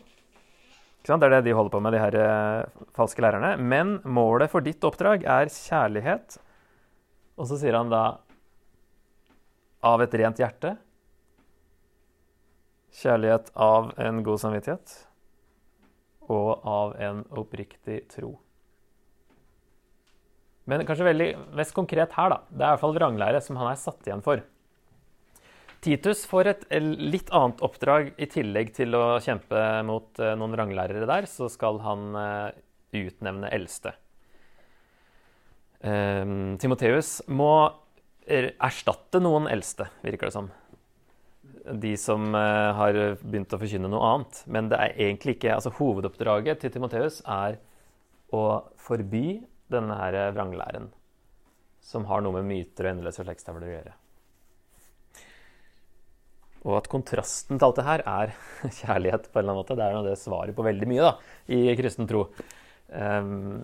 Det 1.06 1.14
er 1.14 1.30
det 1.36 1.44
de 1.46 1.54
holder 1.54 1.70
på 1.70 1.78
med, 1.84 1.94
de 1.94 2.02
her 2.02 2.16
uh, 2.18 2.86
falske 2.96 3.22
lærerne. 3.22 3.54
Men 3.62 4.00
målet 4.02 4.50
for 4.50 4.64
ditt 4.64 4.82
oppdrag 4.82 5.22
er 5.22 5.52
kjærlighet. 5.52 6.40
Og 7.36 7.48
så 7.50 7.58
sier 7.60 7.76
han 7.76 7.92
da 7.92 8.04
av 9.86 10.02
et 10.02 10.16
rent 10.20 10.40
hjerte. 10.40 10.74
Kjærlighet 12.96 13.52
av 13.60 13.92
en 14.00 14.22
god 14.24 14.40
samvittighet. 14.40 14.96
Og 16.32 16.64
av 16.66 16.96
en 16.98 17.22
oppriktig 17.36 18.00
tro. 18.10 18.32
Men 20.66 20.82
kanskje 20.86 21.06
veldig 21.06 21.28
mest 21.54 21.76
konkret 21.76 22.16
her, 22.16 22.32
da. 22.32 22.38
Det 22.50 22.58
er 22.58 22.66
i 22.66 22.74
hvert 22.74 22.82
fall 22.82 22.96
vranglære 22.96 23.42
som 23.44 23.58
han 23.60 23.70
er 23.70 23.78
satt 23.78 24.08
igjen 24.08 24.24
for. 24.24 24.42
Titus 25.84 26.24
får 26.26 26.50
et 26.50 26.64
litt 26.98 27.28
annet 27.36 27.60
oppdrag. 27.62 28.10
I 28.18 28.26
tillegg 28.32 28.72
til 28.74 28.96
å 28.98 29.20
kjempe 29.22 29.60
mot 29.86 30.18
eh, 30.18 30.34
noen 30.40 30.56
ranglærere 30.58 31.06
der, 31.06 31.28
så 31.30 31.46
skal 31.52 31.78
han 31.84 32.08
eh, 32.18 32.58
utnevne 33.04 33.52
eldste. 33.54 33.94
Um, 35.84 36.56
Timoteus 36.60 37.18
må 37.28 37.50
erstatte 38.26 39.20
noen 39.22 39.46
eldste, 39.50 39.88
virker 40.02 40.30
det 40.30 40.34
som. 40.34 40.48
De 41.66 41.92
som 42.00 42.30
uh, 42.34 42.72
har 42.78 42.96
begynt 43.22 43.52
å 43.54 43.60
forkynne 43.60 43.90
noe 43.90 44.12
annet. 44.12 44.40
Men 44.50 44.70
det 44.72 44.80
er 44.80 44.96
egentlig 45.08 45.36
ikke, 45.36 45.54
altså 45.54 45.74
hovedoppdraget 45.76 46.62
til 46.62 46.74
Timoteus 46.74 47.20
er 47.22 47.60
å 48.34 48.46
forby 48.82 49.42
denne 49.70 49.98
her 49.98 50.16
vranglæren, 50.34 50.90
som 51.82 52.06
har 52.10 52.22
noe 52.22 52.38
med 52.38 52.48
myter 52.48 52.86
og 52.86 52.94
endeløse 52.94 53.26
slektstavler 53.26 53.68
å 53.68 53.72
gjøre. 53.76 53.94
Og 56.66 56.74
at 56.80 56.88
kontrasten 56.90 57.60
til 57.60 57.68
alt 57.68 57.78
det 57.78 57.86
her 57.86 58.02
er 58.10 58.34
kjærlighet 58.80 59.28
på 59.30 59.38
en 59.38 59.44
eller 59.44 59.52
annen 59.52 59.62
måte. 59.62 59.78
Det 59.78 59.86
er 59.86 59.94
noe 59.94 60.06
det 60.08 60.18
svaret 60.18 60.56
på 60.56 60.66
veldig 60.66 60.90
mye 60.90 61.04
da, 61.04 61.14
i 61.54 61.62
kristen 61.78 62.10
tro. 62.10 62.26
Um. 62.90 63.62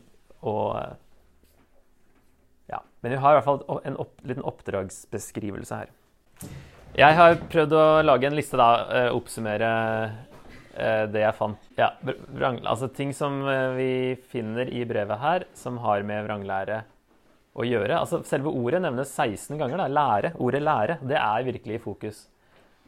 Men 3.03 3.17
vi 3.17 3.23
har 3.23 3.35
i 3.35 3.41
hvert 3.41 3.49
fall 3.49 3.81
en 3.89 3.99
opp, 4.03 4.15
liten 4.27 4.47
oppdragsbeskrivelse 4.47 5.81
her. 5.81 5.91
Jeg 6.99 7.17
har 7.19 7.39
prøvd 7.51 7.75
å 7.75 7.85
lage 8.05 8.29
en 8.29 8.37
liste, 8.37 8.59
da. 8.61 8.71
Uh, 8.87 9.09
oppsummere 9.17 9.71
uh, 10.77 11.05
det 11.11 11.25
jeg 11.25 11.37
fant. 11.39 11.71
Ja, 11.79 11.93
vrang, 12.05 12.61
altså 12.69 12.91
ting 12.93 13.15
som 13.17 13.41
uh, 13.49 13.73
vi 13.79 14.15
finner 14.31 14.71
i 14.71 14.85
brevet 14.89 15.23
her, 15.23 15.47
som 15.59 15.81
har 15.83 16.05
med 16.07 16.27
vranglære 16.29 16.83
å 17.53 17.67
gjøre. 17.67 17.99
Altså 17.99 18.23
Selve 18.29 18.53
ordet 18.53 18.83
nevnes 18.85 19.13
16 19.13 19.59
ganger. 19.61 19.83
da, 19.83 19.89
Lære. 19.89 20.35
Ordet 20.39 20.63
'lære' 20.63 21.01
det 21.03 21.19
er 21.19 21.49
virkelig 21.49 21.75
i 21.75 21.83
fokus. 21.83 22.27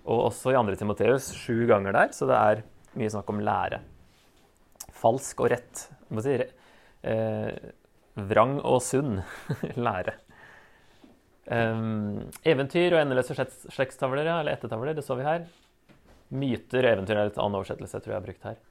Og 0.05 0.27
også 0.29 0.53
i 0.53 0.57
2. 0.57 0.77
Timoteus 0.77 1.33
sju 1.33 1.67
ganger 1.67 1.93
der, 1.97 2.13
så 2.13 2.29
det 2.29 2.37
er 2.37 2.65
mye 2.99 3.13
snakk 3.13 3.31
om 3.33 3.41
lære. 3.41 3.81
Falsk 4.93 5.41
og 5.41 5.51
rett. 5.53 5.89
Jeg 6.09 6.17
må 6.17 6.25
si, 6.25 6.35
eh, 7.03 7.73
vrang 8.15 8.59
og 8.63 8.81
sunn 8.85 9.23
lære. 9.87 10.17
Um, 11.45 12.31
eventyr 12.47 12.95
og 12.95 13.03
endeløse 13.03 13.37
slektstavler, 13.37 14.25
ja, 14.25 14.39
eller 14.41 14.57
ettertavler, 14.57 14.97
det 14.97 15.05
så 15.05 15.17
vi 15.19 15.27
her. 15.27 15.45
Myter 16.35 16.87
og 16.87 16.95
eventyr 16.95 17.19
er 17.19 17.29
litt 17.29 17.41
annen 17.41 17.59
oversettelse 17.59 18.01
tror 18.01 18.15
jeg 18.15 18.21
har 18.21 18.27
brukt 18.29 18.49
her. 18.49 18.63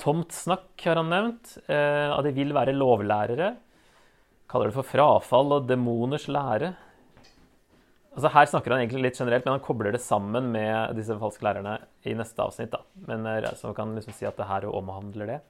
Tomt 0.00 0.32
snakk 0.34 0.86
har 0.86 0.98
han 0.98 1.12
nevnt. 1.12 1.58
Uh, 1.68 2.14
at 2.16 2.24
de 2.26 2.34
vil 2.36 2.54
være 2.56 2.74
lovlærere. 2.76 3.54
Kaller 4.50 4.70
det 4.70 4.78
for 4.78 4.88
frafall 4.88 5.58
og 5.58 5.68
demoners 5.68 6.26
lære. 6.30 6.74
Altså 8.14 8.30
Her 8.30 8.46
snakker 8.46 8.70
han 8.70 8.84
egentlig 8.84 9.08
litt 9.08 9.18
generelt, 9.18 9.44
men 9.46 9.56
han 9.56 9.64
kobler 9.64 9.94
det 9.94 10.02
sammen 10.02 10.52
med 10.54 10.94
disse 10.94 11.16
falske 11.18 11.42
lærerne 11.42 11.80
i 12.06 12.14
neste 12.14 12.38
avsnitt. 12.44 12.70
da. 12.70 12.84
Men 13.08 13.26
Så 13.58 13.74
kan 13.74 13.94
liksom 13.94 14.14
si 14.14 14.26
at 14.26 14.36
det 14.38 14.46
her 14.46 14.68
omhandler 14.70 15.26
det. 15.26 15.40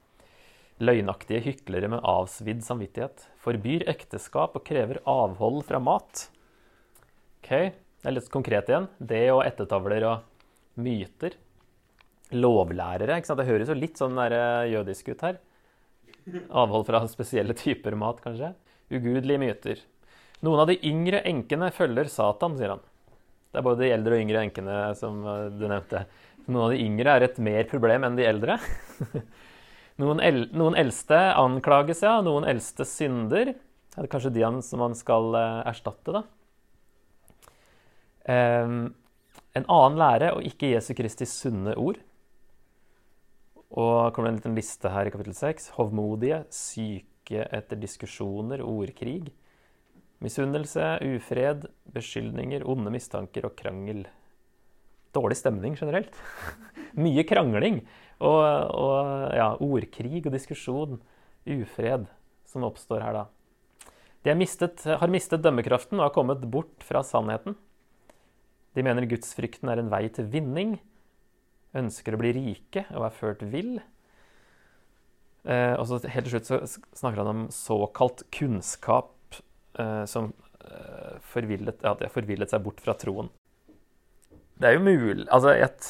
Løgnaktige 0.83 1.38
hyklere 1.45 1.87
med 1.93 2.02
avsvidd 2.02 2.64
samvittighet. 2.66 3.28
Forbyr 3.45 3.85
ekteskap 3.93 4.57
og 4.59 4.64
krever 4.66 4.99
avhold 5.07 5.62
fra 5.69 5.78
mat. 5.78 6.28
Ok, 7.45 7.50
Det 8.04 8.11
er 8.11 8.16
litt 8.16 8.31
konkret 8.33 8.69
igjen. 8.69 8.88
Det 8.99 9.31
og 9.33 9.45
ettertavler 9.47 10.04
og 10.09 10.81
myter. 10.83 11.37
Lovlærere. 12.35 13.19
ikke 13.19 13.31
sant? 13.31 13.38
Det 13.38 13.47
høres 13.47 13.71
jo 13.71 13.76
litt 13.78 14.00
sånn 14.00 14.19
der 14.19 14.35
eh, 14.35 14.73
jødisk 14.75 15.12
ut 15.14 15.23
her. 15.23 15.38
Avhold 16.50 16.87
fra 16.88 17.04
spesielle 17.07 17.54
typer 17.54 17.95
mat, 17.95 18.21
kanskje. 18.25 18.54
Ugudelige 18.90 19.40
myter. 19.40 19.85
Noen 20.45 20.64
av 20.64 20.69
de 20.73 20.81
yngre 20.88 21.23
enkene 21.25 21.71
følger 21.73 22.11
Satan, 22.11 22.59
sier 22.59 22.75
han. 22.75 22.85
Det 23.52 23.61
er 23.61 23.66
både 23.69 23.85
de 23.85 23.93
eldre 23.95 24.16
og 24.16 24.25
yngre 24.25 24.45
enkene 24.49 24.78
som 24.99 25.23
eh, 25.23 25.49
du 25.54 25.69
nevnte. 25.69 26.04
Noen 26.49 26.64
av 26.66 26.75
de 26.75 26.83
yngre 26.83 27.14
er 27.14 27.28
et 27.28 27.38
mer 27.38 27.69
problem 27.71 28.09
enn 28.09 28.19
de 28.19 28.26
eldre. 28.26 28.59
noen, 30.02 30.22
el 30.24 30.48
noen, 30.56 30.76
eldste 30.78 31.18
anklages, 31.38 32.02
ja. 32.06 32.18
Noen 32.24 32.46
eldste 32.48 32.86
synder. 32.88 33.54
Det 33.54 34.02
er 34.02 34.10
kanskje 34.10 34.34
de 34.34 34.44
som 34.66 34.82
man 34.82 34.96
skal 34.98 35.30
uh, 35.36 35.62
erstatte, 35.70 36.14
da. 36.14 36.24
Um, 38.24 38.94
en 39.54 39.66
annen 39.70 40.00
lære 40.00 40.32
og 40.34 40.46
ikke 40.48 40.72
Jesu 40.72 40.94
Kristi 40.98 41.28
sunne 41.28 41.76
ord. 41.78 42.00
Og 43.74 44.14
kommer 44.14 44.30
det 44.30 44.34
en 44.34 44.40
liten 44.40 44.58
liste 44.58 44.90
her 44.90 45.06
i 45.06 45.12
kapittel 45.14 45.34
6. 45.36 45.72
Hovmodige, 45.78 46.44
syke 46.54 47.46
etter 47.54 47.78
diskusjoner, 47.80 48.62
ordkrig 48.62 49.32
Misunnelse, 50.24 50.98
ufred, 51.04 51.66
beskyldninger, 51.92 52.62
onde 52.70 52.92
mistanker 52.94 53.44
og 53.48 53.56
krangel. 53.58 54.04
Dårlig 55.14 55.36
stemning 55.36 55.76
generelt. 55.76 56.14
Mye 57.02 57.26
krangling 57.28 57.82
og, 58.21 58.42
og 58.75 59.35
ja, 59.35 59.49
ordkrig 59.62 60.25
og 60.25 60.35
diskusjon. 60.35 61.00
Ufred 61.44 62.06
som 62.49 62.64
oppstår 62.64 63.02
her 63.04 63.16
da. 63.18 63.25
De 64.25 64.33
mistet, 64.38 64.87
har 64.87 65.12
mistet 65.12 65.42
dømmekraften 65.44 65.99
og 65.99 66.06
har 66.06 66.14
kommet 66.14 66.44
bort 66.49 66.85
fra 66.87 67.02
sannheten. 67.04 67.59
De 68.75 68.83
mener 68.83 69.06
gudsfrykten 69.09 69.68
er 69.71 69.83
en 69.83 69.90
vei 69.92 70.06
til 70.12 70.30
vinning, 70.33 70.78
ønsker 71.76 72.16
å 72.16 72.21
bli 72.23 72.33
rike 72.37 72.87
og 72.94 73.04
er 73.06 73.18
ført 73.18 73.44
vill. 73.52 73.76
Eh, 75.44 75.75
og 75.76 75.85
så 75.90 76.00
Helt 76.09 76.30
til 76.30 76.38
slutt 76.38 76.49
så 76.49 76.61
snakker 76.97 77.21
han 77.21 77.33
om 77.35 77.44
såkalt 77.52 78.25
kunnskap 78.33 79.37
eh, 79.78 80.04
som 80.09 80.33
eh, 80.64 81.21
forvillet, 81.35 81.85
ja, 81.85 81.92
det 82.00 82.12
forvillet 82.14 82.54
seg 82.54 82.64
bort 82.64 82.80
fra 82.80 82.97
troen. 82.97 83.28
Det 84.54 84.71
er 84.71 84.76
jo 84.76 84.85
mulig 84.87 85.26
Altså, 85.35 85.50
et, 85.52 85.88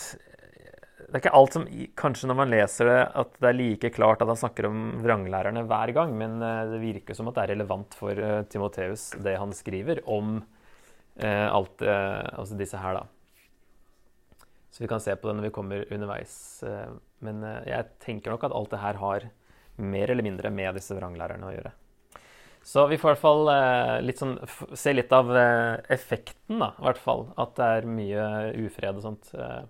det 1.14 1.20
er 1.20 1.22
ikke 1.22 1.38
alt 1.38 1.54
som 1.54 1.66
Kanskje 2.00 2.26
når 2.26 2.38
man 2.40 2.50
leser 2.50 2.88
det, 2.90 3.00
at 3.22 3.36
det 3.38 3.50
er 3.50 3.56
like 3.58 3.90
klart 3.94 4.22
at 4.24 4.30
han 4.32 4.40
snakker 4.40 4.66
om 4.66 4.80
vranglærerne 5.04 5.62
hver 5.70 5.92
gang, 5.94 6.16
men 6.18 6.40
uh, 6.42 6.64
det 6.72 6.80
virker 6.82 7.14
som 7.14 7.30
at 7.30 7.38
det 7.38 7.44
er 7.44 7.52
relevant 7.54 7.94
for 7.94 8.18
Timoteus, 8.50 9.12
det 9.22 9.36
han 9.38 9.54
skriver 9.54 10.02
om 10.10 10.40
alt 11.14 11.78
Altså 11.86 12.56
disse 12.58 12.74
her, 12.74 12.96
da. 12.96 14.48
Så 14.74 14.82
vi 14.82 14.88
kan 14.90 14.98
se 14.98 15.14
på 15.14 15.28
det 15.28 15.36
når 15.38 15.44
vi 15.46 15.50
kommer 15.54 15.84
underveis. 15.94 16.34
Men 17.22 17.38
jeg 17.70 17.86
tenker 18.02 18.34
nok 18.34 18.48
at 18.48 18.56
alt 18.58 18.74
det 18.74 18.80
her 18.82 18.98
har 18.98 19.28
mer 19.78 20.10
eller 20.10 20.26
mindre 20.26 20.50
med 20.50 20.74
disse 20.74 20.98
vranglærerne 20.98 21.46
å 21.46 21.54
gjøre. 21.54 21.70
Så 22.64 22.86
vi 22.88 22.96
får 22.96 23.10
i 23.10 23.12
hvert 23.12 23.20
fall 23.20 23.48
eh, 23.52 23.96
litt 24.06 24.20
sånn, 24.22 24.38
se 24.72 24.94
litt 24.94 25.10
av 25.12 25.28
eh, 25.36 25.82
effekten, 25.92 26.62
da, 26.62 26.70
i 26.78 26.86
hvert 26.86 27.00
fall. 27.00 27.26
At 27.36 27.52
det 27.58 27.66
er 27.76 27.88
mye 27.92 28.28
ufred 28.64 29.00
og 29.00 29.04
sånt 29.04 29.32
eh, 29.36 29.66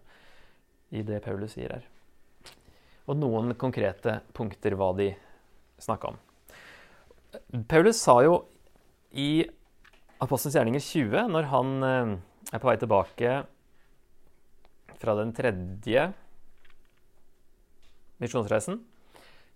i 0.94 1.02
det 1.06 1.20
Paulus 1.24 1.56
sier 1.56 1.74
her. 1.74 1.84
Og 3.10 3.18
noen 3.18 3.52
konkrete 3.60 4.20
punkter 4.36 4.76
hva 4.78 4.92
de 4.96 5.10
snakka 5.82 6.14
om. 6.14 6.20
Paulus 7.68 8.00
sa 8.00 8.20
jo 8.24 8.38
i 9.10 9.44
Apostelens 10.22 10.56
gjerninger 10.56 10.80
20, 10.80 11.28
når 11.34 11.50
han 11.50 11.72
eh, 11.84 12.14
er 12.54 12.62
på 12.62 12.70
vei 12.70 12.78
tilbake 12.80 13.36
fra 15.02 15.16
den 15.18 15.34
tredje 15.36 16.06
misjonsreisen 18.22 18.78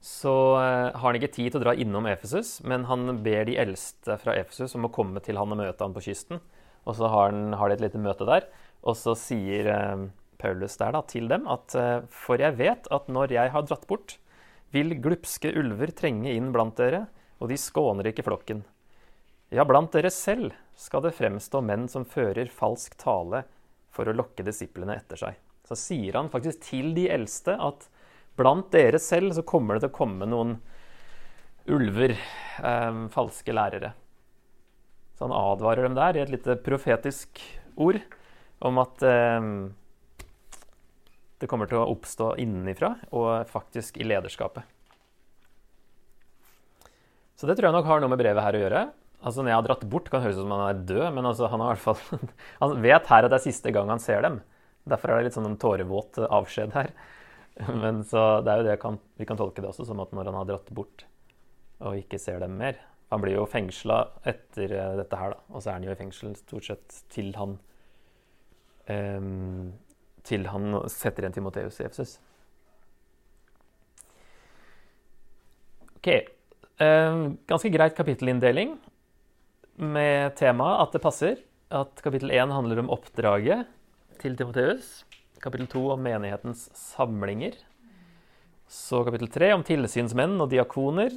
så 0.01 0.35
eh, 0.61 0.95
har 0.95 1.03
han 1.03 1.19
ikke 1.19 1.33
tid 1.35 1.51
til 1.51 1.61
å 1.61 1.65
dra 1.65 1.75
innom 1.75 2.07
Efesus, 2.07 2.59
men 2.63 2.87
han 2.87 3.19
ber 3.25 3.49
de 3.49 3.57
eldste 3.59 4.19
fra 4.23 4.37
Efesus 4.39 4.77
om 4.79 4.87
å 4.87 4.93
komme 4.95 5.23
til 5.25 5.39
han 5.41 5.55
og 5.55 5.59
møte 5.59 5.83
han 5.83 5.97
på 5.97 6.05
kysten. 6.07 6.39
Og 6.87 6.97
så 6.97 7.11
har, 7.11 7.33
han, 7.33 7.57
har 7.59 7.69
de 7.69 7.77
et 7.77 7.83
lite 7.83 8.01
møte 8.01 8.27
der, 8.29 8.47
og 8.87 8.95
så 8.99 9.17
sier 9.19 9.71
eh, 9.75 10.05
Paulus 10.39 10.79
der 10.81 10.95
da, 10.95 11.03
til 11.03 11.29
dem 11.31 11.47
at 11.51 11.75
eh, 11.79 12.07
For 12.13 12.41
jeg 12.41 12.57
vet 12.61 12.89
at 12.95 13.11
når 13.11 13.35
jeg 13.35 13.53
har 13.55 13.67
dratt 13.67 13.87
bort, 13.91 14.17
vil 14.75 14.97
glupske 15.03 15.53
ulver 15.57 15.93
trenge 15.97 16.33
inn 16.35 16.53
blant 16.53 16.77
dere, 16.79 17.07
og 17.41 17.51
de 17.51 17.57
skåner 17.61 18.11
ikke 18.11 18.27
flokken. 18.27 18.65
Ja, 19.55 19.65
blant 19.65 19.95
dere 19.97 20.11
selv 20.13 20.53
skal 20.77 21.07
det 21.07 21.15
fremstå 21.17 21.63
menn 21.65 21.87
som 21.89 22.05
fører 22.05 22.51
falsk 22.53 22.99
tale 23.01 23.47
for 23.95 24.11
å 24.11 24.17
lokke 24.17 24.45
disiplene 24.45 24.99
etter 24.99 25.21
seg. 25.21 25.39
Så 25.65 25.77
sier 25.79 26.19
han 26.19 26.29
faktisk 26.33 26.61
til 26.69 26.93
de 26.97 27.07
eldste 27.13 27.57
at 27.57 27.89
Blant 28.39 28.71
dere 28.71 29.01
selv 29.03 29.33
så 29.35 29.43
kommer 29.43 29.75
det 29.75 29.83
til 29.83 29.91
å 29.91 29.99
komme 29.99 30.27
noen 30.31 30.59
ulver, 31.69 32.15
eh, 32.15 32.99
falske 33.11 33.55
lærere. 33.55 33.93
Så 35.19 35.27
han 35.27 35.35
advarer 35.35 35.89
dem 35.89 35.97
der 35.99 36.17
i 36.17 36.23
et 36.23 36.31
lite 36.31 36.55
profetisk 36.63 37.43
ord 37.75 37.99
om 38.63 38.79
at 38.79 39.03
eh, 39.03 39.49
det 41.39 41.49
kommer 41.51 41.71
til 41.71 41.81
å 41.81 41.89
oppstå 41.93 42.33
innenfra, 42.43 42.97
og 43.15 43.49
faktisk 43.51 44.01
i 44.01 44.07
lederskapet. 44.07 44.67
Så 47.39 47.47
det 47.47 47.55
tror 47.59 47.69
jeg 47.69 47.77
nok 47.77 47.87
har 47.87 48.03
noe 48.03 48.11
med 48.11 48.19
brevet 48.19 48.43
her 48.43 48.59
å 48.59 48.63
gjøre. 48.65 48.87
Altså 49.19 49.43
Når 49.43 49.51
jeg 49.51 49.59
har 49.59 49.67
dratt 49.67 49.85
bort, 49.91 50.09
kan 50.11 50.21
det 50.21 50.29
høres 50.29 50.39
ut 50.39 50.45
som 50.45 50.55
han 50.55 50.65
er 50.67 50.81
død, 50.87 51.07
men 51.15 51.27
altså, 51.27 51.51
han, 51.51 51.63
fall, 51.79 52.01
han 52.63 52.83
vet 52.83 53.11
her 53.11 53.27
at 53.27 53.33
det 53.33 53.39
er 53.39 53.47
siste 53.47 53.75
gang 53.75 53.91
han 53.91 54.03
ser 54.03 54.27
dem. 54.27 54.41
Derfor 54.89 55.13
er 55.13 55.21
det 55.21 55.29
litt 55.29 55.39
sånn 55.39 55.47
en 55.51 55.61
tårevåt 55.61 56.21
avskjed 56.27 56.75
her. 56.75 56.93
Men 57.83 58.05
så 58.07 58.41
det 58.47 58.53
er 58.53 58.61
jo 58.61 58.67
det 58.69 58.77
kan, 58.83 58.99
vi 59.19 59.27
kan 59.27 59.39
tolke 59.39 59.63
det 59.63 59.71
også 59.73 59.87
som 59.89 59.99
at 60.03 60.13
når 60.15 60.31
han 60.31 60.39
har 60.39 60.47
dratt 60.47 60.71
bort 60.75 61.03
og 61.83 61.99
ikke 61.99 62.19
ser 62.19 62.41
dem 62.43 62.57
mer 62.59 62.79
Han 63.11 63.23
blir 63.23 63.37
jo 63.37 63.47
fengsla 63.49 63.97
etter 64.27 64.73
eh, 64.75 64.95
dette 64.99 65.19
her, 65.19 65.33
da. 65.33 65.39
Og 65.55 65.63
så 65.63 65.71
er 65.71 65.79
han 65.79 65.87
jo 65.87 65.93
i 65.95 65.99
fengsel 65.99 66.35
stort 66.37 66.67
sett 66.67 66.97
til 67.15 67.31
han 67.39 67.55
um, 68.91 69.71
til 70.29 70.49
han 70.53 70.83
setter 70.93 71.25
igjen 71.25 71.39
Timoteus 71.39 71.81
i 71.81 71.87
Efesus. 71.89 72.19
Ok. 75.99 76.11
Um, 76.79 77.39
ganske 77.51 77.73
greit 77.75 77.97
kapittelinndeling 77.99 78.77
med 79.83 80.37
temaet 80.39 80.85
at 80.85 80.95
det 80.95 81.03
passer. 81.03 81.41
At 81.75 82.01
kapittel 82.05 82.31
1 82.33 82.55
handler 82.55 82.81
om 82.85 82.93
oppdraget 82.95 83.67
til 84.23 84.37
Timoteus. 84.39 85.03
Kapittel 85.43 85.69
2 85.71 85.83
om 85.95 86.03
menighetens 86.03 86.69
samlinger. 86.77 87.59
Så 88.69 89.03
kapittel 89.05 89.31
3 89.33 89.53
om 89.57 89.65
tilsynsmenn 89.67 90.39
og 90.41 90.51
diakoner. 90.53 91.13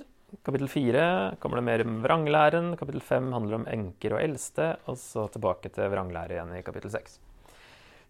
Kapittel 0.45 0.69
4 0.71 1.07
kommer 1.43 1.59
det 1.59 1.67
mer 1.67 1.83
om 1.85 1.97
vranglæren. 2.03 2.75
Kapittel 2.79 3.03
5 3.03 3.31
handler 3.35 3.59
om 3.59 3.67
enker 3.67 4.15
og 4.15 4.23
eldste. 4.23 4.73
Og 4.87 4.99
så 4.99 5.27
tilbake 5.33 5.71
til 5.73 5.91
vranglære 5.91 6.37
igjen 6.37 6.55
i 6.59 6.63
kapittel 6.65 6.93
6. 6.93 7.19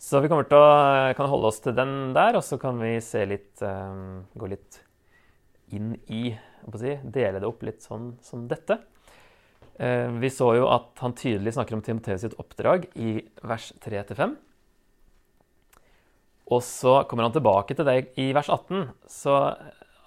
Så 0.02 0.18
vi 0.18 0.30
kommer 0.32 0.48
til 0.50 0.58
å 0.58 1.14
kan 1.14 1.30
holde 1.30 1.50
oss 1.52 1.60
til 1.62 1.76
den 1.78 2.14
der, 2.16 2.34
og 2.40 2.42
så 2.46 2.58
kan 2.62 2.80
vi 2.82 2.96
se 3.06 3.22
litt 3.30 3.62
um, 3.62 4.24
Gå 4.34 4.48
litt 4.50 4.80
inn 5.78 5.94
i 6.10 6.32
si, 6.34 6.96
Dele 7.06 7.40
det 7.40 7.48
opp 7.48 7.62
litt 7.66 7.86
sånn 7.86 8.16
som 8.26 8.48
dette. 8.50 8.80
Uh, 9.78 10.10
vi 10.18 10.32
så 10.34 10.56
jo 10.58 10.66
at 10.74 10.98
han 11.06 11.14
tydelig 11.18 11.54
snakker 11.54 11.78
om 11.78 11.84
Timoteus 11.86 12.26
sitt 12.26 12.38
oppdrag 12.42 12.88
i 12.98 13.20
vers 13.46 13.70
3-5. 13.86 14.34
Og 16.52 16.64
så 16.66 16.96
kommer 17.08 17.30
han 17.30 17.36
tilbake 17.38 17.78
til 17.78 17.88
det 17.88 18.00
i 18.20 18.32
vers 18.36 18.50
18. 18.50 18.90
Så 19.08 19.38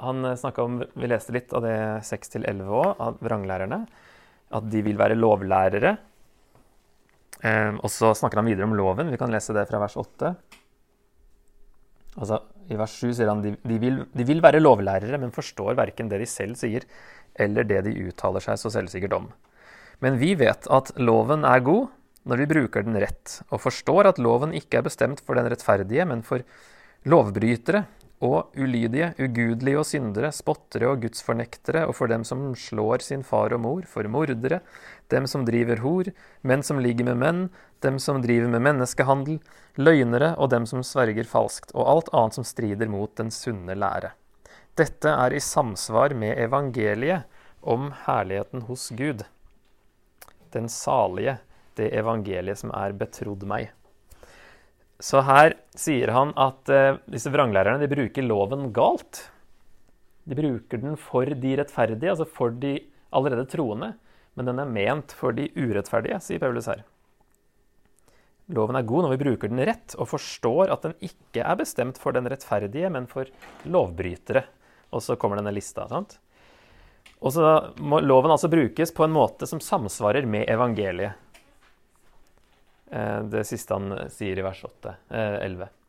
han 0.03 0.27
snakka 0.37 0.67
om 0.67 0.83
Vi 0.83 1.09
leste 1.09 1.33
litt 1.39 1.55
av 1.55 1.63
det 1.65 1.79
6-11 2.11 2.67
òg, 2.67 2.91
av 2.99 3.23
vranglærerne. 3.23 3.85
At 4.59 4.67
de 4.75 4.83
vil 4.85 4.99
være 4.99 5.17
lovlærere. 5.17 5.95
Eh, 7.43 7.73
og 7.81 7.91
så 7.93 8.13
snakker 8.17 8.41
han 8.41 8.49
videre 8.49 8.69
om 8.69 8.77
loven. 8.77 9.11
Vi 9.13 9.21
kan 9.21 9.33
lese 9.33 9.57
det 9.57 9.67
fra 9.71 9.81
vers 9.83 9.97
8. 10.01 10.35
Altså, 12.15 12.39
I 12.71 12.79
vers 12.79 12.95
7 13.01 13.11
sier 13.17 13.31
han 13.31 13.43
de, 13.43 13.57
de, 13.67 13.81
vil, 13.83 14.05
de 14.15 14.27
vil 14.29 14.43
være 14.45 14.63
lovlærere, 14.63 15.19
men 15.21 15.35
forstår 15.35 15.75
verken 15.79 16.11
det 16.13 16.23
de 16.23 16.29
selv 16.31 16.59
sier, 16.61 16.87
eller 17.35 17.67
det 17.67 17.83
de 17.89 17.97
uttaler 18.07 18.45
seg 18.45 18.61
så 18.61 18.71
selvsikkert 18.77 19.17
om. 19.19 19.29
Men 20.05 20.19
vi 20.21 20.35
vet 20.39 20.69
at 20.71 20.95
loven 21.01 21.47
er 21.49 21.65
god 21.65 21.91
når 22.25 22.41
vi 22.41 22.51
bruker 22.55 22.87
den 22.87 22.97
rett, 23.03 23.41
og 23.53 23.61
forstår 23.61 24.09
at 24.09 24.21
loven 24.23 24.55
ikke 24.57 24.81
er 24.81 24.87
bestemt 24.87 25.21
for 25.27 25.37
den 25.37 25.51
rettferdige, 25.51 26.07
men 26.09 26.23
for 26.25 26.45
lovbrytere 27.05 27.83
og 28.23 28.55
ulydige, 28.57 29.11
ugudelige 29.19 29.79
og 29.81 29.87
syndere, 29.89 30.31
spottere 30.33 30.89
og 30.93 31.03
gudsfornektere, 31.03 31.85
og 31.89 31.97
for 31.99 32.11
dem 32.11 32.25
som 32.25 32.53
slår 32.55 33.03
sin 33.03 33.25
far 33.27 33.53
og 33.53 33.61
mor, 33.61 33.83
for 33.91 34.07
mordere, 34.09 34.61
dem 35.11 35.27
som 35.27 35.45
driver 35.45 35.83
hor, 35.83 36.11
menn 36.43 36.63
som 36.63 36.81
ligger 36.81 37.11
med 37.11 37.21
menn, 37.21 37.43
dem 37.83 37.99
som 37.99 38.23
driver 38.23 38.49
med 38.49 38.65
menneskehandel, 38.65 39.41
løgnere 39.77 40.35
og 40.39 40.51
dem 40.55 40.67
som 40.67 40.85
sverger 40.87 41.27
falskt, 41.29 41.75
og 41.75 41.89
alt 41.91 42.13
annet 42.15 42.39
som 42.39 42.47
strider 42.47 42.89
mot 42.89 43.13
den 43.19 43.35
sunne 43.35 43.77
lære. 43.77 44.15
Dette 44.75 45.11
er 45.11 45.35
i 45.35 45.43
samsvar 45.43 46.15
med 46.19 46.39
evangeliet 46.39 47.29
om 47.63 47.93
herligheten 48.07 48.65
hos 48.69 48.89
Gud. 48.97 49.23
Den 50.55 50.69
salige, 50.69 51.39
det 51.79 51.93
evangeliet 51.95 52.59
som 52.63 52.73
er 52.75 52.95
betrodd 52.99 53.45
meg. 53.47 53.71
Så 55.03 55.23
her 55.27 55.57
sier 55.77 56.13
han 56.15 56.33
at 56.39 56.71
eh, 56.71 56.99
disse 57.11 57.33
vranglærerne 57.35 57.89
bruker 57.91 58.27
loven 58.27 58.69
galt. 58.75 59.29
De 60.25 60.39
bruker 60.39 60.81
den 60.81 60.97
for 61.01 61.29
de 61.29 61.55
rettferdige, 61.61 62.13
altså 62.13 62.29
for 62.29 62.55
de 62.55 62.79
allerede 63.15 63.49
troende. 63.51 63.95
Men 64.35 64.51
den 64.51 64.63
er 64.63 64.71
ment 64.71 65.15
for 65.15 65.35
de 65.37 65.49
urettferdige, 65.55 66.21
sier 66.23 66.43
Paulus 66.43 66.71
her. 66.71 66.85
Loven 68.55 68.77
er 68.77 68.85
god 68.85 69.07
når 69.07 69.15
vi 69.15 69.23
bruker 69.23 69.51
den 69.51 69.63
rett 69.65 69.95
og 69.97 70.11
forstår 70.11 70.73
at 70.73 70.85
den 70.85 70.97
ikke 71.07 71.45
er 71.45 71.57
bestemt 71.57 71.99
for 72.01 72.13
den 72.13 72.29
rettferdige, 72.29 72.91
men 72.93 73.09
for 73.09 73.31
lovbrytere. 73.65 74.45
Og 74.95 75.03
så 75.03 75.17
kommer 75.19 75.41
denne 75.41 75.55
lista. 75.55 75.89
sant? 75.89 76.19
Og 77.25 77.33
så 77.33 77.75
må 77.81 78.03
loven 78.05 78.35
altså 78.35 78.51
brukes 78.53 78.93
på 78.95 79.07
en 79.07 79.15
måte 79.15 79.49
som 79.49 79.63
samsvarer 79.65 80.27
med 80.29 80.45
evangeliet. 80.51 81.17
Eh, 82.95 83.23
det 83.31 83.43
siste 83.49 83.75
han 83.75 84.07
sier 84.13 84.39
i 84.39 84.45
vers 84.45 84.61
8, 84.67 84.95
11. 85.11 85.67
Eh, 85.67 85.81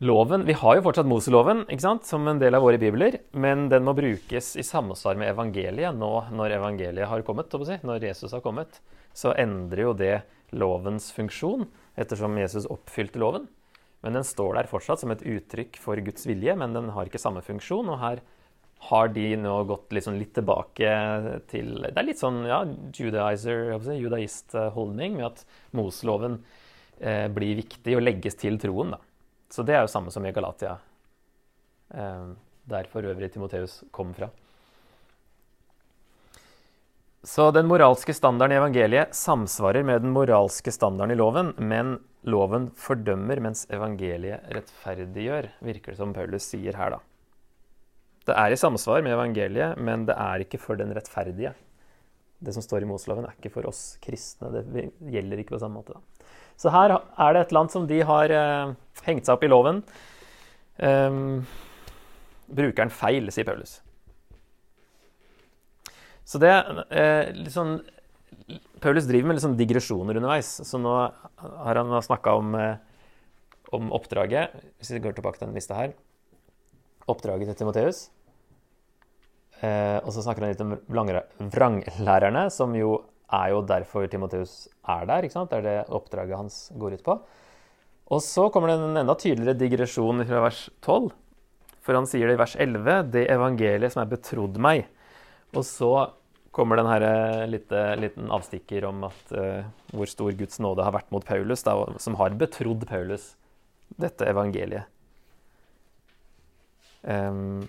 Loven, 0.00 0.46
Vi 0.48 0.54
har 0.56 0.76
jo 0.78 0.82
fortsatt 0.86 1.08
Moseloven 1.08 1.66
ikke 1.68 1.84
sant, 1.84 2.06
som 2.08 2.24
en 2.28 2.38
del 2.40 2.56
av 2.56 2.62
våre 2.64 2.78
bibler, 2.80 3.18
men 3.36 3.66
den 3.68 3.84
må 3.84 3.92
brukes 3.96 4.54
i 4.56 4.64
samsvar 4.64 5.18
med 5.20 5.28
evangeliet 5.28 5.92
nå 5.96 6.12
når 6.32 6.54
evangeliet 6.56 7.08
har 7.08 7.24
kommet. 7.26 7.52
Si. 7.52 7.76
Når 7.84 8.06
Jesus 8.08 8.32
har 8.32 8.40
kommet, 8.40 8.80
så 9.12 9.34
endrer 9.36 9.84
jo 9.84 9.92
det 9.92 10.14
lovens 10.56 11.10
funksjon, 11.12 11.66
ettersom 12.00 12.38
Jesus 12.40 12.68
oppfylte 12.72 13.20
loven. 13.20 13.44
Men 14.00 14.16
den 14.16 14.24
står 14.24 14.56
der 14.56 14.70
fortsatt 14.72 15.02
som 15.02 15.12
et 15.12 15.20
uttrykk 15.20 15.76
for 15.76 16.00
Guds 16.00 16.24
vilje, 16.24 16.56
men 16.56 16.72
den 16.72 16.88
har 16.96 17.04
ikke 17.04 17.20
samme 17.20 17.44
funksjon. 17.44 17.92
Og 17.92 18.00
her 18.00 18.24
har 18.88 19.10
de 19.12 19.36
nå 19.36 19.54
gått 19.68 19.92
liksom 19.92 20.16
litt 20.16 20.32
tilbake 20.38 20.90
til 21.50 21.74
Det 21.84 21.92
er 21.92 22.06
litt 22.06 22.20
sånn 22.20 22.42
ja, 22.48 22.62
judaizer, 22.96 23.74
judaist-holdning 23.92 25.18
med 25.18 25.26
at 25.28 25.42
Moseloven 25.76 26.38
eh, 26.98 27.26
blir 27.28 27.58
viktig 27.60 27.98
og 27.98 28.04
legges 28.06 28.38
til 28.40 28.56
troen. 28.62 28.96
da. 28.96 29.00
Så 29.52 29.66
det 29.66 29.76
er 29.76 29.84
jo 29.84 29.92
samme 29.92 30.12
som 30.14 30.24
i 30.24 30.32
Galatia, 30.32 30.78
eh, 31.92 32.30
der 32.72 32.88
for 32.92 33.04
øvrig 33.04 33.32
Timoteus 33.34 33.82
kom 33.92 34.14
fra. 34.16 34.30
Så 37.20 37.50
den 37.52 37.68
moralske 37.68 38.14
standarden 38.16 38.56
i 38.56 38.60
evangeliet 38.62 39.12
samsvarer 39.12 39.84
med 39.84 40.06
den 40.06 40.14
moralske 40.16 40.72
standarden 40.72 41.12
i 41.12 41.20
loven, 41.20 41.52
men 41.58 41.98
loven 42.24 42.70
fordømmer, 42.80 43.42
mens 43.44 43.66
evangeliet 43.68 44.48
rettferdiggjør, 44.56 45.50
virker 45.60 45.92
det 45.92 46.00
som 46.00 46.16
Paulus 46.16 46.48
sier 46.48 46.80
her, 46.80 46.96
da. 46.96 47.09
Det 48.28 48.36
er 48.36 48.52
i 48.52 48.58
samsvar 48.60 49.02
med 49.04 49.14
evangeliet, 49.16 49.78
men 49.80 50.04
det 50.08 50.16
er 50.18 50.44
ikke 50.44 50.60
for 50.60 50.78
den 50.78 50.92
rettferdige. 50.96 51.54
Det 52.40 52.54
som 52.56 52.64
står 52.64 52.84
i 52.84 52.88
Moseloven, 52.88 53.26
er 53.28 53.36
ikke 53.36 53.52
for 53.52 53.68
oss 53.68 53.98
kristne. 54.04 54.52
Det 54.52 54.86
gjelder 55.12 55.42
ikke 55.42 55.56
på 55.56 55.62
samme 55.62 55.80
måte. 55.80 55.98
Så 56.60 56.72
her 56.72 56.92
er 56.98 57.34
det 57.34 57.46
et 57.46 57.54
land 57.56 57.72
som 57.72 57.86
de 57.88 58.00
har 58.04 58.32
eh, 58.32 58.72
hengt 59.06 59.28
seg 59.28 59.36
opp 59.36 59.44
i 59.44 59.50
loven. 59.50 59.80
Um, 60.80 61.46
bruker 62.48 62.84
den 62.84 62.92
feil, 62.92 63.28
sier 63.32 63.48
Paulus. 63.48 63.78
Så 66.28 66.40
det 66.40 66.52
eh, 66.94 67.32
sånn 67.50 67.80
Paulus 68.80 69.06
driver 69.08 69.30
med 69.30 69.42
sånn 69.42 69.58
digresjoner 69.58 70.18
underveis. 70.20 70.48
Så 70.66 70.78
nå 70.80 70.94
har 70.94 71.80
han 71.80 71.92
snakka 72.04 72.34
om, 72.38 72.54
eh, 72.56 72.76
om, 73.76 73.90
oppdraget. 73.96 74.54
Hvis 74.78 74.94
vi 74.94 75.02
går 75.04 75.16
tilbake 75.16 75.38
til 75.38 75.48
den 75.48 75.58
lista 75.58 75.76
her. 75.76 75.92
Oppdraget 77.10 77.50
til 77.50 77.58
Timoteus. 77.60 78.08
Eh, 79.60 79.98
og 80.00 80.12
så 80.14 80.24
snakker 80.24 80.46
han 80.46 80.54
litt 80.54 80.64
om 80.64 80.76
vranglærerne, 81.52 82.46
som 82.54 82.72
jo 82.78 82.96
er 83.30 83.52
jo 83.52 83.62
derfor 83.66 84.06
Timoteus 84.10 84.64
er 84.88 85.06
der. 85.06 85.26
ikke 85.26 85.36
sant? 85.36 85.50
Det 85.52 85.60
er 85.60 85.66
det 85.66 85.94
oppdraget 85.94 86.38
hans 86.38 86.60
går 86.78 86.98
ut 86.98 87.06
på. 87.06 87.18
Og 88.10 88.22
så 88.26 88.48
kommer 88.50 88.70
det 88.70 88.78
en 88.80 89.02
enda 89.04 89.14
tydeligere 89.14 89.58
digresjon 89.58 90.24
fra 90.26 90.46
vers 90.46 90.64
12. 90.82 91.10
For 91.80 91.96
han 91.96 92.08
sier 92.10 92.28
det 92.28 92.36
i 92.36 92.40
vers 92.40 92.56
11, 92.58 93.10
'det 93.10 93.28
evangeliet 93.30 93.92
som 93.92 94.02
er 94.02 94.10
betrodd 94.10 94.58
meg'. 94.58 94.88
Og 95.54 95.64
så 95.64 96.10
kommer 96.50 96.76
den 96.76 96.90
her 96.90 97.02
eh, 97.02 97.46
lite, 97.46 97.96
liten 97.96 98.30
avstikker 98.30 98.84
om 98.88 99.04
at, 99.06 99.32
uh, 99.32 99.64
hvor 99.94 100.06
stor 100.10 100.32
Guds 100.34 100.58
nåde 100.58 100.82
har 100.82 100.92
vært 100.92 101.10
mot 101.14 101.24
Paulus, 101.24 101.62
da, 101.62 101.76
som 101.98 102.18
har 102.18 102.34
betrodd 102.34 102.86
Paulus 102.90 103.36
dette 103.98 104.26
evangeliet. 104.26 104.90
Um, 107.02 107.68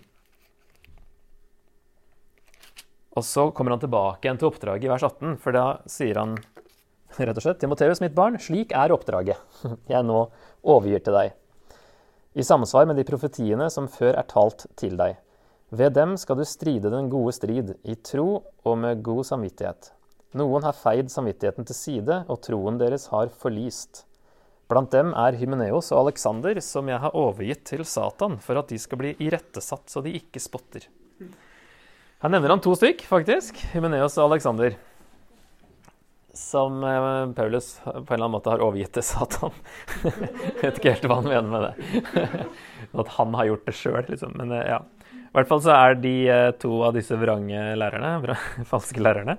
og 3.16 3.26
så 3.28 3.50
kommer 3.56 3.76
han 3.76 3.84
tilbake 3.84 4.28
igjen 4.28 4.40
til 4.40 4.50
oppdraget 4.52 4.88
i 4.88 4.92
vers 4.92 5.04
18, 5.08 5.38
for 5.44 5.56
da 5.56 5.66
sier 5.90 6.20
han 6.20 6.38
rett 7.18 7.36
og 7.36 7.44
slett 7.44 7.60
Timoteus, 7.60 8.00
mitt 8.04 8.16
barn, 8.16 8.40
slik 8.40 8.72
er 8.76 8.94
oppdraget 8.96 9.40
jeg 9.92 10.08
nå 10.08 10.22
overgir 10.64 11.04
til 11.04 11.18
deg, 11.18 11.34
i 12.32 12.46
samsvar 12.48 12.88
med 12.88 12.96
de 13.00 13.08
profetiene 13.08 13.68
som 13.74 13.90
før 13.92 14.16
er 14.16 14.28
talt 14.32 14.64
til 14.80 14.96
deg. 15.00 15.18
Ved 15.76 15.96
dem 15.96 16.16
skal 16.20 16.40
du 16.40 16.46
stride 16.48 16.92
den 16.92 17.10
gode 17.12 17.34
strid, 17.36 17.74
i 17.84 17.96
tro 17.96 18.44
og 18.68 18.78
med 18.80 19.04
god 19.04 19.26
samvittighet. 19.28 19.92
Noen 20.40 20.64
har 20.64 20.76
feid 20.76 21.12
samvittigheten 21.12 21.68
til 21.68 21.76
side, 21.76 22.22
og 22.32 22.40
troen 22.44 22.80
deres 22.80 23.10
har 23.12 23.32
forlist. 23.36 24.06
Blant 24.72 24.94
dem 24.94 25.10
er 25.20 25.36
Hymeneos 25.36 25.90
og 25.92 26.06
Aleksander, 26.06 26.56
som 26.64 26.88
jeg 26.88 27.02
har 27.04 27.16
overgitt 27.18 27.66
til 27.68 27.82
Satan, 27.84 28.38
for 28.40 28.62
at 28.62 28.70
de 28.72 28.78
skal 28.80 29.02
bli 29.02 29.10
irettesatt 29.20 29.92
så 29.92 30.04
de 30.06 30.14
ikke 30.16 30.40
spotter. 30.40 30.86
Her 32.22 32.32
nevner 32.32 32.54
han 32.54 32.64
to 32.64 32.72
stykk, 32.78 33.04
faktisk. 33.10 33.60
Hymeneos 33.74 34.16
og 34.16 34.30
Aleksander. 34.30 34.78
Som 36.38 36.80
eh, 36.88 37.34
Paulus 37.36 37.74
på 37.84 37.92
en 37.92 38.06
eller 38.06 38.16
annen 38.22 38.36
måte 38.38 38.54
har 38.54 38.64
overgitt 38.64 38.94
til 38.96 39.04
Satan. 39.04 39.60
Jeg 40.06 40.56
vet 40.62 40.80
ikke 40.80 40.96
helt 40.96 41.10
hva 41.10 41.20
han 41.20 41.28
mener 41.28 41.52
med 41.52 41.68
det. 41.68 42.48
At 43.04 43.14
han 43.18 43.36
har 43.42 43.52
gjort 43.52 43.68
det 43.68 43.76
sjøl, 43.76 44.02
liksom. 44.08 44.38
Men 44.40 44.56
eh, 44.56 44.68
ja. 44.72 44.80
I 45.20 45.36
hvert 45.36 45.52
fall 45.52 45.66
så 45.68 45.76
er 45.76 46.00
de 46.00 46.16
eh, 46.32 46.48
to 46.64 46.78
av 46.88 46.96
disse 46.96 47.20
vrange 47.20 47.68
lærerne, 47.76 48.40
falske 48.72 49.04
lærerne. 49.04 49.36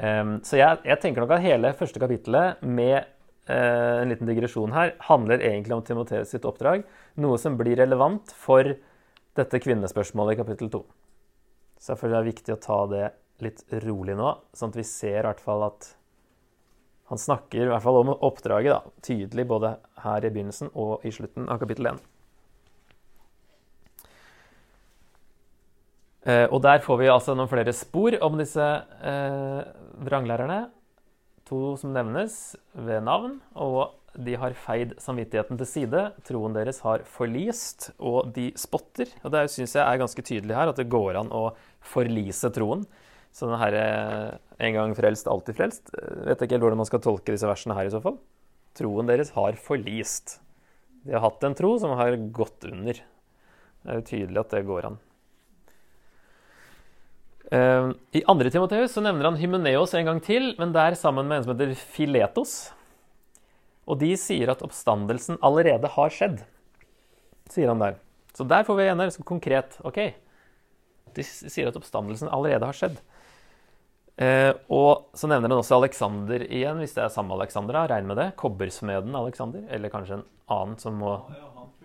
Um, 0.00 0.38
så 0.46 0.56
jeg, 0.56 0.80
jeg, 0.86 0.96
tenker 1.02 1.20
nok 1.20 1.34
at 1.36 1.44
hele 1.44 1.74
første 1.76 2.00
kapittelet 2.00 2.62
med 2.64 3.04
en 3.50 4.10
liten 4.12 4.28
digresjon 4.28 4.72
her, 4.76 4.94
handler 5.08 5.42
egentlig 5.42 5.76
om 5.76 5.84
Timoteus 5.86 6.32
sitt 6.32 6.46
oppdrag. 6.48 6.84
Noe 7.20 7.38
som 7.40 7.56
blir 7.58 7.78
relevant 7.80 8.32
for 8.36 8.74
dette 9.38 9.62
kvinnespørsmålet 9.62 10.36
i 10.36 10.40
kapittel 10.40 10.70
2. 10.72 10.82
Så 11.80 11.94
jeg 11.94 12.02
føler 12.02 12.16
det 12.16 12.20
er 12.20 12.30
viktig 12.30 12.54
å 12.54 12.60
ta 12.60 12.80
det 12.90 13.06
litt 13.40 13.64
rolig 13.86 14.16
nå, 14.18 14.34
sånn 14.56 14.72
at 14.72 14.78
vi 14.80 14.86
ser 14.86 15.22
i 15.22 15.26
hvert 15.28 15.42
fall 15.42 15.64
at 15.70 15.94
han 17.10 17.18
snakker 17.18 17.64
i 17.64 17.70
hvert 17.72 17.82
fall 17.82 18.02
om 18.04 18.12
oppdraget 18.14 18.70
da, 18.70 18.94
tydelig 19.02 19.46
både 19.50 19.74
her 20.04 20.26
i 20.26 20.30
begynnelsen 20.30 20.70
og 20.78 21.06
i 21.08 21.10
slutten 21.14 21.48
av 21.50 21.58
kapittel 21.62 21.88
1. 21.90 22.02
Eh, 26.30 26.46
og 26.52 26.60
der 26.62 26.82
får 26.84 27.00
vi 27.00 27.08
altså 27.10 27.34
noen 27.34 27.50
flere 27.50 27.72
spor 27.74 28.14
om 28.22 28.36
disse 28.38 28.62
eh, 28.62 29.60
vranglærerne. 30.04 30.60
To 31.50 31.74
som 31.74 31.90
nevnes 31.90 32.54
ved 32.78 33.02
navn, 33.02 33.40
og 33.58 33.96
de 34.14 34.36
har 34.38 34.54
feid 34.54 34.92
samvittigheten 35.02 35.58
til 35.58 35.66
side. 35.66 36.02
Troen 36.26 36.54
deres 36.54 36.78
har 36.84 37.02
forlist, 37.06 37.90
og 37.98 38.30
de 38.36 38.52
spotter. 38.58 39.10
Og 39.24 39.34
det 39.34 39.48
syns 39.50 39.74
jeg 39.74 39.82
er 39.82 39.98
ganske 39.98 40.22
tydelig 40.22 40.54
her, 40.54 40.70
at 40.70 40.78
det 40.78 40.90
går 40.90 41.18
an 41.18 41.32
å 41.34 41.48
forlise 41.82 42.52
troen. 42.54 42.86
Så 43.34 43.46
den 43.46 43.58
herre 43.58 43.82
eh, 43.86 44.38
'en 44.58 44.74
gang 44.74 44.94
frelst, 44.94 45.28
alltid 45.30 45.58
frelst' 45.58 45.92
eh, 45.94 46.24
vet 46.26 46.42
ikke 46.42 46.56
helt 46.56 46.66
hvordan 46.66 46.82
man 46.82 46.88
skal 46.88 47.02
tolke 47.02 47.30
disse 47.30 47.46
versene 47.46 47.76
her 47.78 47.86
i 47.86 47.94
så 47.94 48.02
fall. 48.02 48.18
Troen 48.74 49.06
deres 49.06 49.30
har 49.34 49.54
forlist. 49.54 50.40
De 51.06 51.14
har 51.14 51.22
hatt 51.22 51.44
en 51.46 51.54
tro 51.54 51.76
som 51.78 51.94
har 51.98 52.18
gått 52.34 52.66
under. 52.66 52.94
Det 52.94 53.90
er 53.90 54.00
jo 54.00 54.08
tydelig 54.10 54.42
at 54.42 54.50
det 54.50 54.66
går 54.66 54.90
an. 54.90 54.98
Uh, 57.50 57.90
I 58.14 58.22
2. 58.22 58.50
Timoteus 58.50 58.92
så 58.94 59.02
nevner 59.02 59.26
han 59.26 59.38
Hymeneos 59.40 59.90
en 59.98 60.06
gang 60.06 60.20
til, 60.22 60.52
men 60.60 60.70
der 60.74 60.94
sammen 60.94 61.26
med 61.26 61.40
en 61.40 61.46
som 61.46 61.56
heter 61.56 61.72
Filetos. 61.74 62.70
Og 63.90 63.98
de 63.98 64.12
sier 64.20 64.52
at 64.52 64.60
oppstandelsen 64.62 65.40
allerede 65.42 65.88
har 65.90 66.12
skjedd, 66.14 66.44
sier 67.50 67.72
han 67.72 67.82
der. 67.82 67.96
Så 68.38 68.46
der 68.46 68.62
får 68.62 68.76
vi 68.78 68.84
igjen 68.84 69.02
der, 69.02 69.10
konkret. 69.26 69.80
Ok, 69.82 69.98
de 71.16 71.24
sier 71.26 71.72
at 71.72 71.78
oppstandelsen 71.80 72.30
allerede 72.30 72.68
har 72.70 72.78
skjedd. 72.78 73.00
Uh, 74.20 74.52
og 74.70 75.16
så 75.16 75.26
nevner 75.30 75.50
han 75.50 75.62
også 75.62 75.80
Alexander 75.80 76.44
igjen, 76.44 76.78
hvis 76.78 76.94
det 76.94 77.02
er 77.02 77.10
samme 77.10 77.34
Alexander. 77.34 77.80
Regn 77.90 78.06
med 78.06 78.20
det. 78.20 78.28
Kobbersmeden 78.38 79.16
Alexander. 79.16 79.64
Eller 79.72 79.90
kanskje 79.90 80.20
en 80.20 80.26
annen 80.52 80.78
som 80.78 81.00
må 81.02 81.16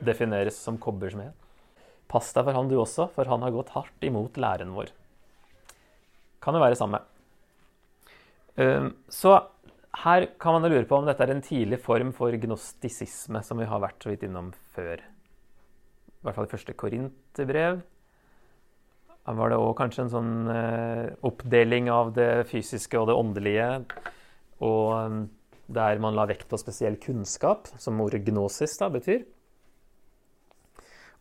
defineres 0.03 0.59
som 0.61 0.77
kobbersmed. 0.77 1.33
Pass 2.11 2.29
deg 2.35 2.45
for 2.45 2.59
han 2.59 2.69
du 2.69 2.75
også, 2.77 3.07
for 3.15 3.31
han 3.31 3.41
har 3.41 3.55
gått 3.55 3.73
hardt 3.73 4.05
imot 4.05 4.37
læren 4.37 4.75
vår 4.75 4.91
kan 6.45 6.55
jo 6.55 6.61
være 6.63 6.77
samme. 6.79 7.01
Ehm, 8.61 8.93
så 9.11 9.39
her 10.03 10.27
kan 10.39 10.55
man 10.55 10.69
lure 10.71 10.85
på 10.87 10.99
om 10.99 11.07
dette 11.07 11.23
er 11.23 11.33
en 11.33 11.43
tidlig 11.43 11.79
form 11.83 12.13
for 12.15 12.35
gnostisisme, 12.39 13.41
som 13.43 13.59
vi 13.59 13.67
har 13.69 13.83
vært 13.83 14.03
så 14.03 14.11
vidt 14.11 14.25
innom 14.27 14.51
før. 14.75 15.01
I 15.01 16.25
hvert 16.25 16.37
fall 16.37 16.47
i 16.47 16.53
første 16.53 16.75
korinterbrev. 16.77 17.83
Var 19.25 19.49
det 19.49 19.57
òg 19.57 19.71
kanskje 19.77 20.03
en 20.03 20.11
sånn 20.13 20.33
eh, 20.53 21.05
oppdeling 21.25 21.89
av 21.89 22.11
det 22.13 22.45
fysiske 22.51 22.99
og 22.99 23.09
det 23.09 23.15
åndelige. 23.17 23.69
Og 24.65 24.91
ehm, 24.99 25.23
der 25.65 26.01
man 26.01 26.13
la 26.17 26.27
vekt 26.29 26.45
på 26.51 26.59
spesiell 26.61 26.99
kunnskap, 27.01 27.71
som 27.81 28.01
ordet 28.03 28.21
gnosis 28.27 28.77
da 28.77 28.91
betyr. 28.93 29.23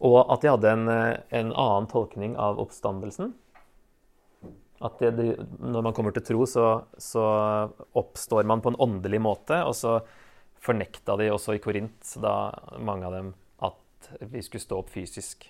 Og 0.05 0.19
at 0.21 0.43
de 0.43 0.51
hadde 0.53 0.75
en, 0.75 0.89
eh, 0.93 1.23
en 1.41 1.53
annen 1.53 1.89
tolkning 1.89 2.37
av 2.37 2.61
oppstandelsen. 2.61 3.33
At 4.85 5.01
det, 5.01 5.31
når 5.64 5.87
man 5.87 5.94
kommer 5.97 6.12
til 6.12 6.25
tro, 6.27 6.44
så, 6.49 6.66
så, 7.01 7.25
oppstår 7.97 8.44
man 8.49 8.61
på 8.61 8.73
en 8.73 8.81
åndelig 8.85 9.20
måte. 9.23 9.62
Og 9.64 9.73
så 9.79 9.97
fornekta 10.64 11.16
de 11.20 11.31
også 11.33 11.57
i 11.57 11.62
Korint, 11.62 12.14
da 12.20 12.53
mange 12.85 13.09
av 13.09 13.16
dem, 13.16 13.33
at 13.64 14.11
vi 14.33 14.42
skulle 14.44 14.64
stå 14.64 14.83
opp 14.83 14.92
fysisk 14.92 15.49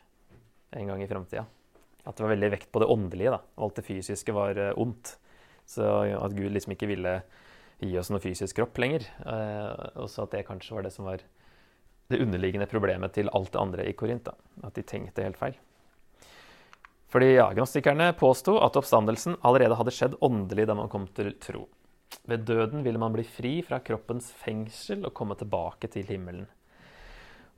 en 0.75 0.91
gang 0.91 1.03
i 1.03 1.11
framtida. 1.11 1.47
At 2.05 2.17
det 2.17 2.27
var 2.27 2.35
veldig 2.35 2.53
vekt 2.53 2.71
på 2.75 2.83
det 2.83 2.91
åndelige. 2.91 3.35
da, 3.35 3.41
og 3.57 3.69
Alt 3.69 3.81
det 3.81 3.87
fysiske 3.89 4.35
var 4.37 4.59
uh, 4.61 4.73
ondt. 4.81 5.17
Så 5.67 5.87
at 6.13 6.35
Gud 6.37 6.53
liksom 6.53 6.75
ikke 6.75 6.91
ville 6.91 7.15
gi 7.81 7.95
oss 7.99 8.11
noe 8.13 8.23
fysisk 8.23 8.59
kropp 8.59 8.79
lenger. 8.83 9.07
Uh, 9.25 10.03
og 10.05 10.11
så 10.13 10.27
at 10.27 10.37
det 10.37 10.47
kanskje 10.49 10.77
var 10.77 10.87
det 10.87 10.93
som 10.95 11.09
var 11.09 11.25
det 12.13 12.21
underliggende 12.21 12.69
problemet 12.69 13.15
til 13.17 13.31
alt 13.33 13.55
det 13.55 13.63
andre 13.63 13.87
i 13.89 13.95
Korint. 13.97 14.29
da, 14.29 14.37
At 14.67 14.77
de 14.77 14.85
tenkte 14.87 15.25
helt 15.25 15.41
feil. 15.41 15.57
Fordi 17.15 17.37
agnostikerne 17.39 18.09
påsto 18.19 18.57
at 18.59 18.75
oppstandelsen 18.75 19.37
allerede 19.47 19.77
hadde 19.79 19.93
skjedd 19.95 20.17
åndelig 20.25 20.65
da 20.67 20.75
man 20.75 20.89
kom 20.91 21.05
til 21.15 21.31
tro. 21.39 21.69
Ved 22.27 22.43
døden 22.49 22.83
ville 22.83 22.99
man 22.99 23.15
bli 23.15 23.23
fri 23.23 23.61
fra 23.63 23.79
kroppens 23.87 24.33
fengsel 24.35 25.05
og 25.07 25.15
komme 25.15 25.37
tilbake 25.39 25.87
til 25.95 26.09
himmelen. 26.11 26.49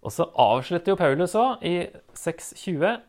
Og 0.05 0.13
så 0.13 0.29
avslutter 0.37 0.93
jo 0.93 0.99
Paulus 1.01 1.33
òg, 1.41 1.65
i 1.65 1.89
6.20. 2.13 3.01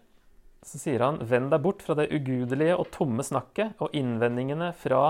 Så 0.72 0.80
sier 0.80 1.04
han, 1.04 1.20
vend 1.28 1.52
deg 1.52 1.66
bort 1.68 1.84
fra 1.84 1.98
det 2.00 2.08
ugudelige 2.16 2.80
og 2.80 2.94
tomme 2.96 3.28
snakket 3.28 3.84
og 3.84 3.92
innvendingene 3.96 4.72
fra 4.80 5.04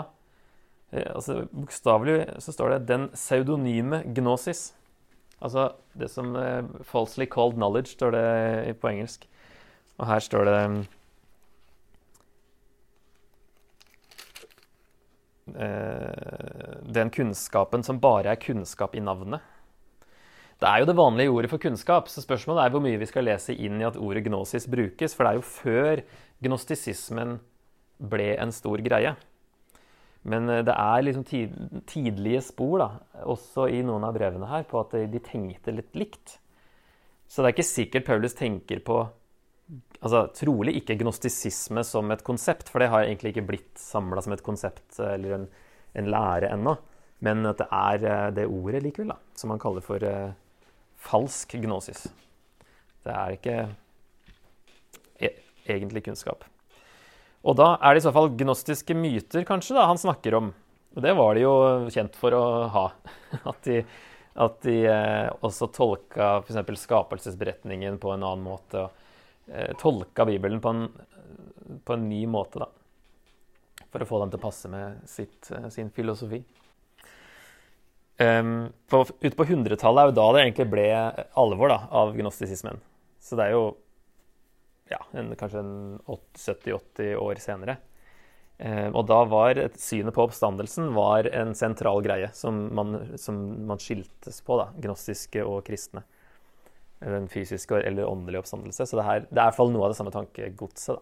eh, 0.89 1.05
altså 1.13 1.43
Bokstavelig 1.53 2.41
så 2.43 2.51
står 2.53 2.73
det 2.73 2.81
'den 2.89 3.09
pseudonyme 3.13 4.01
gnosis'. 4.09 4.73
Altså 5.39 5.71
det 5.93 6.09
som 6.09 6.35
uh, 6.35 6.65
'falsely 6.81 7.29
called 7.29 7.61
knowledge' 7.61 7.93
står 7.93 8.11
det 8.11 8.79
på 8.81 8.89
engelsk. 8.89 9.29
Og 9.97 10.07
her 10.07 10.19
står 10.19 10.45
det 10.45 10.87
den 15.55 17.11
kunnskapen 17.13 17.85
som 17.85 18.01
bare 18.03 18.33
er 18.33 18.41
kunnskap 18.41 18.95
i 18.97 19.03
navnet. 19.03 19.45
Det 20.57 20.65
er 20.65 20.81
jo 20.81 20.87
det 20.89 20.97
vanlige 20.97 21.29
ordet 21.29 21.51
for 21.51 21.61
kunnskap, 21.61 22.07
så 22.09 22.23
spørsmålet 22.23 22.63
er 22.63 22.73
hvor 22.73 22.81
mye 22.81 22.97
vi 22.97 23.07
skal 23.09 23.27
lese 23.27 23.53
inn 23.53 23.77
i 23.77 23.85
at 23.85 23.97
ordet 24.01 24.23
gnosis 24.25 24.65
brukes, 24.69 25.13
for 25.13 25.23
det 25.23 25.31
er 25.31 25.37
jo 25.37 25.45
før 25.45 26.01
gnostisismen 26.47 27.35
ble 28.01 28.31
en 28.41 28.53
stor 28.53 28.81
greie. 28.85 29.13
Men 30.27 30.49
eh, 30.49 30.63
det 30.65 30.73
er 30.73 31.05
liksom 31.05 31.27
tidlige 31.85 32.41
spor, 32.45 32.81
da, 32.81 32.89
også 33.29 33.67
i 33.69 33.83
noen 33.85 34.07
av 34.07 34.17
brevene 34.17 34.49
her, 34.49 34.65
på 34.69 34.81
at 34.81 34.97
de 35.11 35.21
tenkte 35.23 35.75
litt 35.75 35.93
likt. 35.97 36.39
Så 37.29 37.43
det 37.43 37.51
er 37.51 37.57
ikke 37.57 37.69
sikkert 37.69 38.07
Paulus 38.07 38.37
tenker 38.37 38.81
på 38.81 39.01
altså, 40.01 40.25
trolig 40.35 40.75
ikke 40.79 40.97
gnostisisme 41.01 41.83
som 41.87 42.11
et 42.13 42.23
konsept, 42.27 42.69
for 42.71 42.83
det 42.83 42.91
har 42.93 43.05
egentlig 43.05 43.33
ikke 43.33 43.47
blitt 43.49 43.81
samla 43.81 44.23
som 44.23 44.35
et 44.35 44.45
konsept 44.45 44.99
eller 45.03 45.39
en, 45.39 45.47
en 45.97 46.11
lære 46.13 46.51
ennå. 46.53 46.77
Men 47.25 47.45
at 47.49 47.61
det 47.61 47.67
er 47.73 48.05
eh, 48.05 48.27
det 48.37 48.45
ordet 48.51 48.83
likevel, 48.85 49.15
da, 49.15 49.17
som 49.37 49.49
man 49.53 49.61
kaller 49.61 49.81
for 49.85 50.03
uh, 50.05 50.35
falsk 51.01 51.55
gnosis. 51.63 52.05
Det 53.07 53.13
er 53.13 53.33
ikke 53.37 53.57
e 55.23 55.31
egentlig 55.67 56.03
kunnskap. 56.05 56.45
Og 57.47 57.57
da 57.57 57.73
er 57.81 57.95
det 57.95 58.03
i 58.03 58.05
så 58.05 58.13
fall 58.15 58.29
gnostiske 58.37 58.95
myter, 58.97 59.45
kanskje, 59.47 59.75
da, 59.77 59.87
han 59.89 59.99
snakker 59.99 60.37
om. 60.37 60.51
Og 60.97 61.03
det 61.03 61.13
var 61.17 61.35
de 61.35 61.43
jo 61.45 61.55
kjent 61.93 62.15
for 62.17 62.35
å 62.35 62.43
ha. 62.73 62.85
At 63.51 63.65
de, 63.67 63.81
at 64.37 64.61
de 64.61 64.77
eh, 64.85 65.27
også 65.45 65.67
tolka 65.73 66.43
f.eks. 66.43 66.81
skapelsesberetningen 66.83 67.97
på 68.01 68.11
en 68.13 68.21
annen 68.21 68.45
måte. 68.45 68.85
og 68.85 68.91
eh, 68.91 69.06
tolka 69.79 70.25
Bibelen 70.25 70.61
på 70.61 70.69
en, 70.69 70.87
på 71.83 71.93
en, 71.93 72.09
ny 72.09 72.25
måte, 72.27 72.59
da. 72.59 72.69
For 73.91 74.03
å 74.03 74.07
få 74.07 74.21
den 74.21 74.33
til 74.33 74.41
å 74.41 74.43
passe 74.43 74.71
med 74.71 75.03
sitt, 75.07 75.49
eh, 75.55 75.69
sin 75.73 75.91
filosofi. 75.93 76.41
Um, 78.17 78.73
på, 78.89 79.03
ute 79.21 79.35
på 79.37 79.45
100-tallet 79.45 80.01
er 80.01 80.09
jo 80.09 80.15
da 80.17 80.25
det 80.33 80.39
egentlig 80.41 80.69
ble 80.71 80.87
alvor 81.37 81.69
da, 81.69 81.83
av 81.93 82.15
gnostisismen. 82.17 82.81
Så 83.21 83.37
det 83.37 83.45
er 83.45 83.53
jo 83.53 83.67
ja, 84.89 84.99
en, 85.13 85.29
kanskje 85.37 85.61
70-80 86.07 87.13
år 87.21 87.43
senere. 87.43 87.77
Um, 88.57 88.95
og 88.97 89.03
da 89.07 89.21
var 89.29 89.61
synet 89.77 90.15
på 90.15 90.25
oppstandelsen 90.25 90.89
var 90.95 91.29
en 91.29 91.53
sentral 91.55 92.01
greie 92.01 92.31
som 92.33 92.65
man, 92.73 92.95
som 93.21 93.37
man 93.69 93.79
skiltes 93.81 94.41
på, 94.41 94.57
da, 94.57 94.71
gnostiske 94.81 95.45
og 95.45 95.61
kristne 95.67 96.03
den 96.99 97.27
fysiske 97.29 97.75
eller 97.85 98.09
åndelige 98.09 98.39
oppstandelse. 98.41 98.85
Så 98.85 98.97
det, 98.97 99.03
her, 99.05 99.19
det 99.29 99.37
er 99.37 99.43
i 99.43 99.45
hvert 99.49 99.59
fall 99.59 99.71
noe 99.73 99.83
av 99.85 99.89
det 99.93 99.99
samme 99.99 100.13
tankegodset. 100.13 100.99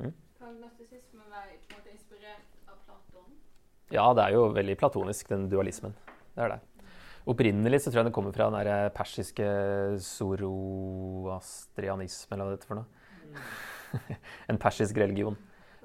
Mm? 0.00 0.14
Kan 0.40 0.52
gnostisismen 0.56 1.26
være 1.30 1.52
måte 1.70 1.90
inspirert 1.94 2.50
av 2.66 2.76
Platon? 2.86 3.28
Ja, 3.94 4.06
det 4.16 4.22
er 4.24 4.30
jo 4.34 4.42
veldig 4.56 4.76
platonisk, 4.80 5.22
den 5.30 5.42
dualismen. 5.52 5.92
Det 6.34 6.42
er 6.46 6.50
det. 6.56 6.62
Opprinnelig 7.30 7.78
så 7.84 7.88
tror 7.90 8.00
jeg 8.00 8.08
den 8.08 8.16
kommer 8.16 8.32
fra 8.34 8.46
den 8.50 8.66
der 8.66 8.94
persiske 8.96 9.46
zoroastrianisme, 10.02 12.30
eller 12.34 12.44
hva 12.44 12.50
det 12.50 12.58
heter 12.58 12.72
for 12.72 12.78
noe. 12.80 12.88
Mm. 13.20 13.34
en 14.50 14.60
persisk 14.62 14.94
religion. 14.98 15.36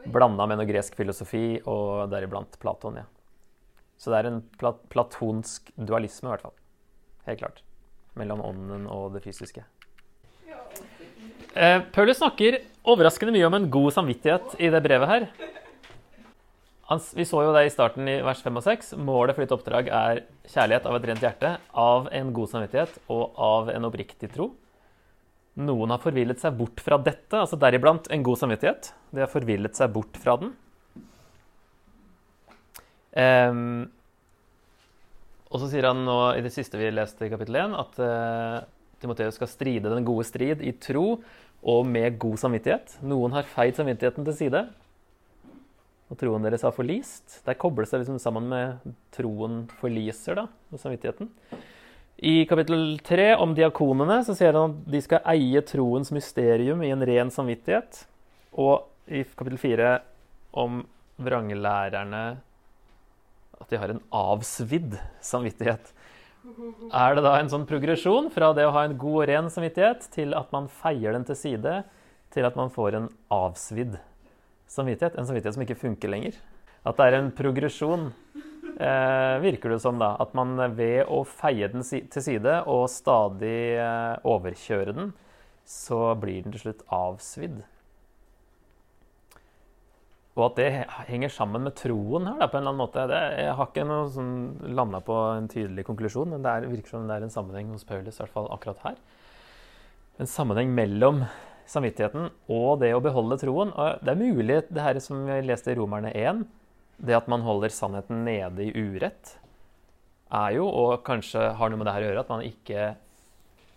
Blanda 0.06 0.44
med 0.50 0.58
noe 0.62 0.70
gresk 0.70 0.94
filosofi, 0.98 1.46
og 1.70 2.10
deriblant 2.14 2.52
Platon. 2.62 2.98
ja. 3.04 3.08
Så 3.96 4.12
det 4.12 4.18
er 4.20 4.28
en 4.28 4.44
plat 4.60 4.80
platonsk 4.92 5.62
dualisme, 5.78 6.28
i 6.28 6.32
hvert 6.34 6.46
fall. 6.48 6.58
Helt 7.30 7.42
klart 7.42 7.65
mellom 8.20 8.44
ånden 8.46 8.88
og 8.92 9.14
det 9.16 9.24
fysiske. 9.26 9.66
Eh, 11.56 11.80
Paulus 11.96 12.20
snakker 12.20 12.60
overraskende 12.84 13.32
mye 13.36 13.48
om 13.48 13.56
en 13.56 13.70
god 13.72 13.94
samvittighet 13.96 14.58
i 14.60 14.72
det 14.74 14.82
brevet 14.84 15.08
her. 15.08 15.28
han, 16.90 17.00
vi 17.16 17.26
så 17.26 17.46
jo 17.46 17.54
det 17.56 17.66
i 17.66 17.72
starten 17.74 18.10
i 18.12 18.20
vers 18.26 18.44
5 18.44 18.60
og 18.60 18.66
6. 18.66 18.92
Målet 19.00 19.38
for 19.38 19.46
ditt 19.46 19.56
oppdrag 19.56 19.88
er 19.88 20.26
kjærlighet 20.52 20.86
av 20.86 20.98
et 20.98 21.08
rent 21.10 21.24
hjerte, 21.24 21.56
av 21.72 22.10
en 22.12 22.34
god 22.36 22.52
samvittighet 22.52 23.00
og 23.08 23.40
av 23.40 23.72
en 23.72 23.88
oppriktig 23.88 24.34
tro. 24.36 24.52
Noen 25.56 25.94
har 25.94 26.04
forvillet 26.04 26.42
seg 26.44 26.58
bort 26.60 26.84
fra 26.84 27.00
dette, 27.00 27.40
altså 27.40 27.56
deriblant 27.56 28.10
en 28.12 28.24
god 28.28 28.42
samvittighet. 28.42 28.92
De 29.16 29.24
har 29.24 29.32
forvillet 29.32 29.80
seg 29.80 29.94
bort 29.96 30.20
fra 30.20 30.36
den. 30.42 30.52
Ehm, 33.16 33.88
og 35.52 35.62
så 35.62 35.70
sier 35.70 35.88
han 35.90 36.02
nå 36.08 36.20
i 36.36 36.44
det 36.46 36.54
siste 36.54 36.80
vi 36.80 36.90
leste 36.94 37.28
i 37.28 37.32
kapittel 37.32 37.60
1, 37.62 37.76
at 37.78 38.00
uh, 38.02 38.64
Timoteus 39.02 39.38
skal 39.38 39.52
stride 39.52 39.92
den 39.92 40.08
gode 40.08 40.26
strid 40.28 40.64
i 40.66 40.74
tro 40.82 41.20
og 41.66 41.86
med 41.90 42.18
god 42.22 42.40
samvittighet. 42.42 42.98
Noen 43.06 43.34
har 43.36 43.48
feid 43.50 43.78
samvittigheten 43.78 44.26
til 44.28 44.38
side, 44.38 44.64
og 46.06 46.20
troen 46.22 46.44
deres 46.46 46.66
har 46.66 46.74
forlist. 46.76 47.40
Der 47.46 47.58
kobles 47.58 47.94
det 47.94 48.04
liksom 48.04 48.20
sammen 48.22 48.50
med 48.52 48.92
troen 49.16 49.64
forliser, 49.80 50.38
da, 50.38 50.46
og 50.72 50.82
samvittigheten. 50.82 51.32
I 52.16 52.46
kapittel 52.48 53.00
3 53.04 53.34
om 53.44 53.56
diakonene 53.58 54.22
så 54.24 54.36
sier 54.38 54.56
han 54.56 54.72
at 54.72 54.92
de 54.94 55.02
skal 55.04 55.26
eie 55.34 55.62
troens 55.68 56.14
mysterium 56.16 56.84
i 56.86 56.94
en 56.94 57.04
ren 57.04 57.32
samvittighet. 57.34 58.06
Og 58.56 58.86
i 59.12 59.26
kapittel 59.36 59.60
4 59.60 59.90
om 60.62 60.84
vranglærerne 61.22 62.24
at 63.62 63.72
de 63.72 63.80
har 63.80 63.92
en 63.94 64.02
avsvidd 64.14 64.98
samvittighet. 65.24 65.92
Er 66.94 67.16
det 67.18 67.24
da 67.26 67.36
en 67.40 67.50
sånn 67.50 67.66
progresjon 67.68 68.30
fra 68.34 68.52
det 68.54 68.68
å 68.68 68.74
ha 68.76 68.86
en 68.86 68.98
god 69.02 69.22
og 69.24 69.30
ren 69.32 69.48
samvittighet 69.52 70.06
til 70.14 70.36
at 70.38 70.52
man 70.54 70.68
feier 70.70 71.16
den 71.16 71.26
til 71.26 71.40
side, 71.40 71.80
til 72.34 72.46
at 72.46 72.58
man 72.60 72.70
får 72.74 73.00
en 73.00 73.08
avsvidd 73.34 73.98
samvittighet? 74.70 75.18
En 75.18 75.28
samvittighet 75.28 75.58
som 75.58 75.66
ikke 75.66 75.80
funker 75.82 76.12
lenger. 76.12 76.38
At 76.86 77.00
det 77.00 77.08
er 77.08 77.18
en 77.18 77.32
progresjon, 77.34 78.12
eh, 78.78 79.36
virker 79.42 79.74
det 79.74 79.82
som, 79.82 79.98
da. 79.98 80.14
At 80.22 80.36
man 80.38 80.54
ved 80.78 81.10
å 81.10 81.24
feie 81.26 81.72
den 81.72 81.84
si 81.84 82.04
til 82.14 82.22
side 82.22 82.60
og 82.70 82.86
stadig 82.94 83.80
eh, 83.82 84.18
overkjøre 84.22 84.94
den, 84.94 85.14
så 85.66 86.14
blir 86.22 86.44
den 86.46 86.54
til 86.54 86.68
slutt 86.68 86.86
avsvidd. 86.94 87.64
Og 90.36 90.50
at 90.50 90.58
det 90.60 90.70
henger 91.08 91.32
sammen 91.32 91.64
med 91.64 91.78
troen 91.80 92.28
her, 92.28 92.36
da, 92.42 92.50
på 92.52 92.58
en 92.58 92.66
eller 92.66 92.74
annen 92.74 92.84
måte. 92.84 93.06
Det, 93.08 93.20
jeg 93.40 93.56
har 93.56 93.70
ikke 93.70 93.86
noe 93.88 94.10
sånn 94.12 94.34
landa 94.76 95.00
på 95.04 95.16
en 95.38 95.48
tydelig 95.52 95.86
konklusjon, 95.88 96.34
men 96.34 96.44
det 96.44 96.52
er, 96.52 96.68
virker 96.74 96.92
som 96.92 97.06
det 97.08 97.16
er 97.16 97.28
en 97.28 97.32
sammenheng 97.32 97.72
hos 97.72 97.88
Paulus, 97.88 98.20
hvert 98.20 98.34
fall 98.34 98.50
akkurat 98.52 98.84
her. 98.84 98.98
En 100.20 100.28
sammenheng 100.28 100.74
mellom 100.76 101.24
samvittigheten 101.72 102.28
og 102.52 102.82
det 102.84 102.92
å 102.96 103.02
beholde 103.04 103.40
troen. 103.42 103.72
Og 103.72 104.04
det 104.04 104.12
er 104.12 104.20
mulig, 104.20 104.60
det 104.68 104.84
her 104.84 105.00
som 105.04 105.24
vi 105.28 105.40
leste 105.48 105.72
i 105.72 105.80
Romerne 105.80 106.12
1, 106.12 106.44
det 107.08 107.16
at 107.16 107.32
man 107.32 107.44
holder 107.48 107.72
sannheten 107.72 108.24
nede 108.28 108.68
i 108.68 108.76
urett, 108.76 109.38
er 110.36 110.58
jo, 110.58 110.68
og 110.68 111.00
kanskje 111.08 111.52
har 111.56 111.72
noe 111.72 111.80
med 111.80 111.88
det 111.88 111.96
her 111.96 112.04
å 112.04 112.10
gjøre, 112.10 112.28
at 112.28 112.36
man 112.36 112.44
ikke 112.44 112.92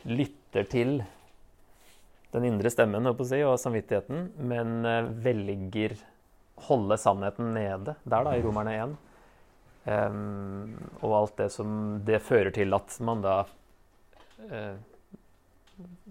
lytter 0.09 0.69
til 0.71 0.95
den 2.35 2.45
indre 2.51 2.71
stemmen 2.73 3.09
si, 3.23 3.41
og 3.47 3.59
samvittigheten, 3.61 4.31
men 4.43 4.85
eh, 4.87 5.11
velger 5.25 5.95
holde 6.67 6.99
sannheten 7.01 7.53
nede 7.55 7.95
der, 8.03 8.25
da, 8.27 8.35
i 8.35 8.43
Romerne 8.45 8.75
1. 8.75 8.97
Um, 9.89 10.75
og 11.01 11.15
alt 11.23 11.39
det 11.41 11.49
som 11.55 11.71
det 12.05 12.21
fører 12.21 12.53
til 12.53 12.75
at 12.77 12.99
man 13.01 13.23
da 13.25 13.37
uh, 14.51 14.75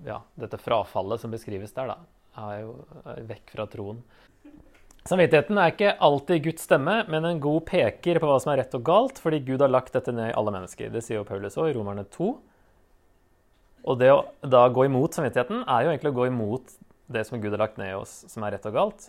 Ja, 0.07 0.21
dette 0.39 0.57
frafallet 0.57 1.21
som 1.21 1.33
beskrives 1.33 1.75
der, 1.75 1.91
da, 1.91 1.97
er 2.47 2.61
jo 2.63 2.71
er 3.03 3.25
vekk 3.27 3.53
fra 3.53 3.67
troen. 3.69 3.99
Samvittigheten 5.07 5.59
er 5.59 5.71
ikke 5.71 5.93
alltid 6.03 6.43
Guds 6.43 6.65
stemme, 6.67 6.97
men 7.11 7.27
en 7.27 7.39
god 7.43 7.61
peker 7.67 8.19
på 8.19 8.27
hva 8.27 8.39
som 8.43 8.51
er 8.51 8.61
rett 8.63 8.73
og 8.75 8.83
galt, 8.87 9.21
fordi 9.23 9.39
Gud 9.47 9.63
har 9.63 9.71
lagt 9.71 9.93
dette 9.95 10.11
ned 10.15 10.31
i 10.31 10.35
alle 10.35 10.51
mennesker. 10.55 10.89
Det 10.91 11.03
sier 11.05 11.21
jo 11.21 11.27
Paulus 11.27 11.55
òg 11.59 11.69
i 11.71 11.75
Romerne 11.77 12.03
2. 12.11 12.31
Og 13.87 14.01
det 14.01 14.09
å 14.11 14.25
da 14.43 14.65
gå 14.73 14.87
imot 14.87 15.15
samvittigheten 15.15 15.63
er 15.63 15.85
jo 15.85 15.93
egentlig 15.93 16.11
å 16.11 16.17
gå 16.17 16.27
imot 16.27 16.75
det 17.13 17.23
som 17.27 17.39
Gud 17.39 17.53
har 17.53 17.61
lagt 17.61 17.79
ned 17.79 17.93
i 17.93 17.99
oss, 17.99 18.19
som 18.27 18.43
er 18.43 18.57
rett 18.57 18.67
og 18.67 18.75
galt. 18.75 19.07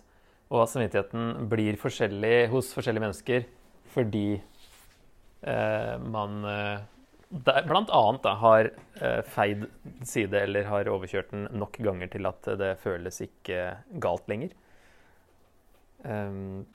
Og 0.49 0.63
at 0.63 0.71
samvittigheten 0.71 1.49
blir 1.49 1.77
forskjellig 1.79 2.49
hos 2.53 2.71
forskjellige 2.73 3.05
mennesker 3.05 3.45
fordi 3.89 4.37
eh, 4.37 5.95
man 6.01 6.45
eh, 6.45 6.81
blant 7.29 7.91
annet 7.93 8.23
da, 8.25 8.33
har 8.41 8.69
eh, 9.01 9.21
feid 9.29 9.65
side 10.05 10.41
eller 10.45 10.69
har 10.69 10.89
overkjørt 10.89 11.33
den 11.33 11.47
nok 11.57 11.77
ganger 11.85 12.09
til 12.13 12.29
at 12.29 12.51
det 12.61 12.75
føles 12.83 13.21
ikke 13.25 13.63
galt 14.01 14.29
lenger. 14.29 14.53
Um, 15.99 16.65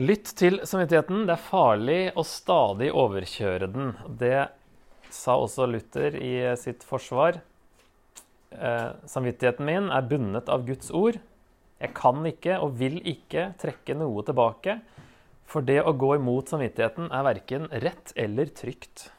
lytt 0.00 0.32
til 0.38 0.62
samvittigheten. 0.64 1.26
Det 1.28 1.34
er 1.36 1.48
farlig 1.48 2.00
å 2.16 2.24
stadig 2.26 2.90
overkjøre 2.94 3.68
den. 3.74 3.92
Det 4.06 4.48
sa 5.12 5.36
også 5.38 5.68
Luther 5.70 6.16
i 6.18 6.34
sitt 6.58 6.84
forsvar. 6.86 7.40
Eh, 8.50 8.90
samvittigheten 9.06 9.66
min 9.66 9.90
er 9.92 10.06
bundet 10.08 10.50
av 10.52 10.66
Guds 10.66 10.90
ord. 10.94 11.18
Jeg 11.76 11.92
kan 11.96 12.22
ikke 12.24 12.56
og 12.64 12.76
vil 12.78 13.00
ikke 13.04 13.50
trekke 13.60 13.96
noe 13.98 14.24
tilbake, 14.24 14.78
for 15.46 15.62
det 15.66 15.82
å 15.84 15.94
gå 15.94 16.14
imot 16.16 16.50
samvittigheten 16.50 17.10
er 17.14 17.26
verken 17.26 17.68
rett 17.84 18.14
eller 18.18 18.50
trygt. 18.56 19.10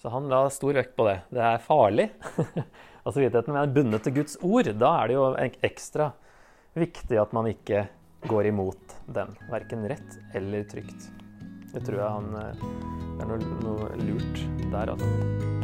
Så 0.00 0.12
han 0.14 0.28
la 0.30 0.44
stor 0.54 0.76
vekt 0.78 0.94
på 0.96 1.08
det. 1.08 1.18
Det 1.34 1.42
er 1.42 1.64
farlig. 1.64 2.08
Og 3.04 3.14
samvittigheten 3.14 3.58
er 3.58 3.74
bundet 3.74 4.06
til 4.06 4.16
Guds 4.20 4.38
ord. 4.44 4.70
Da 4.78 4.92
er 5.02 5.10
det 5.10 5.18
jo 5.18 5.26
ekstra 5.66 6.12
viktig 6.78 7.18
at 7.20 7.34
man 7.36 7.50
ikke 7.50 7.86
går 8.30 8.52
imot 8.52 8.96
den. 9.18 9.34
Verken 9.50 9.86
rett 9.90 10.18
eller 10.34 10.64
trygt. 10.70 11.10
Det 11.74 11.82
tror 11.84 12.00
jeg 12.00 12.08
han 12.08 12.40
eh, 12.40 12.64
Det 13.16 13.26
er 13.26 13.34
noe, 13.34 13.60
noe 13.66 13.92
lurt 14.00 14.42
der, 14.72 14.94
altså. 14.94 15.55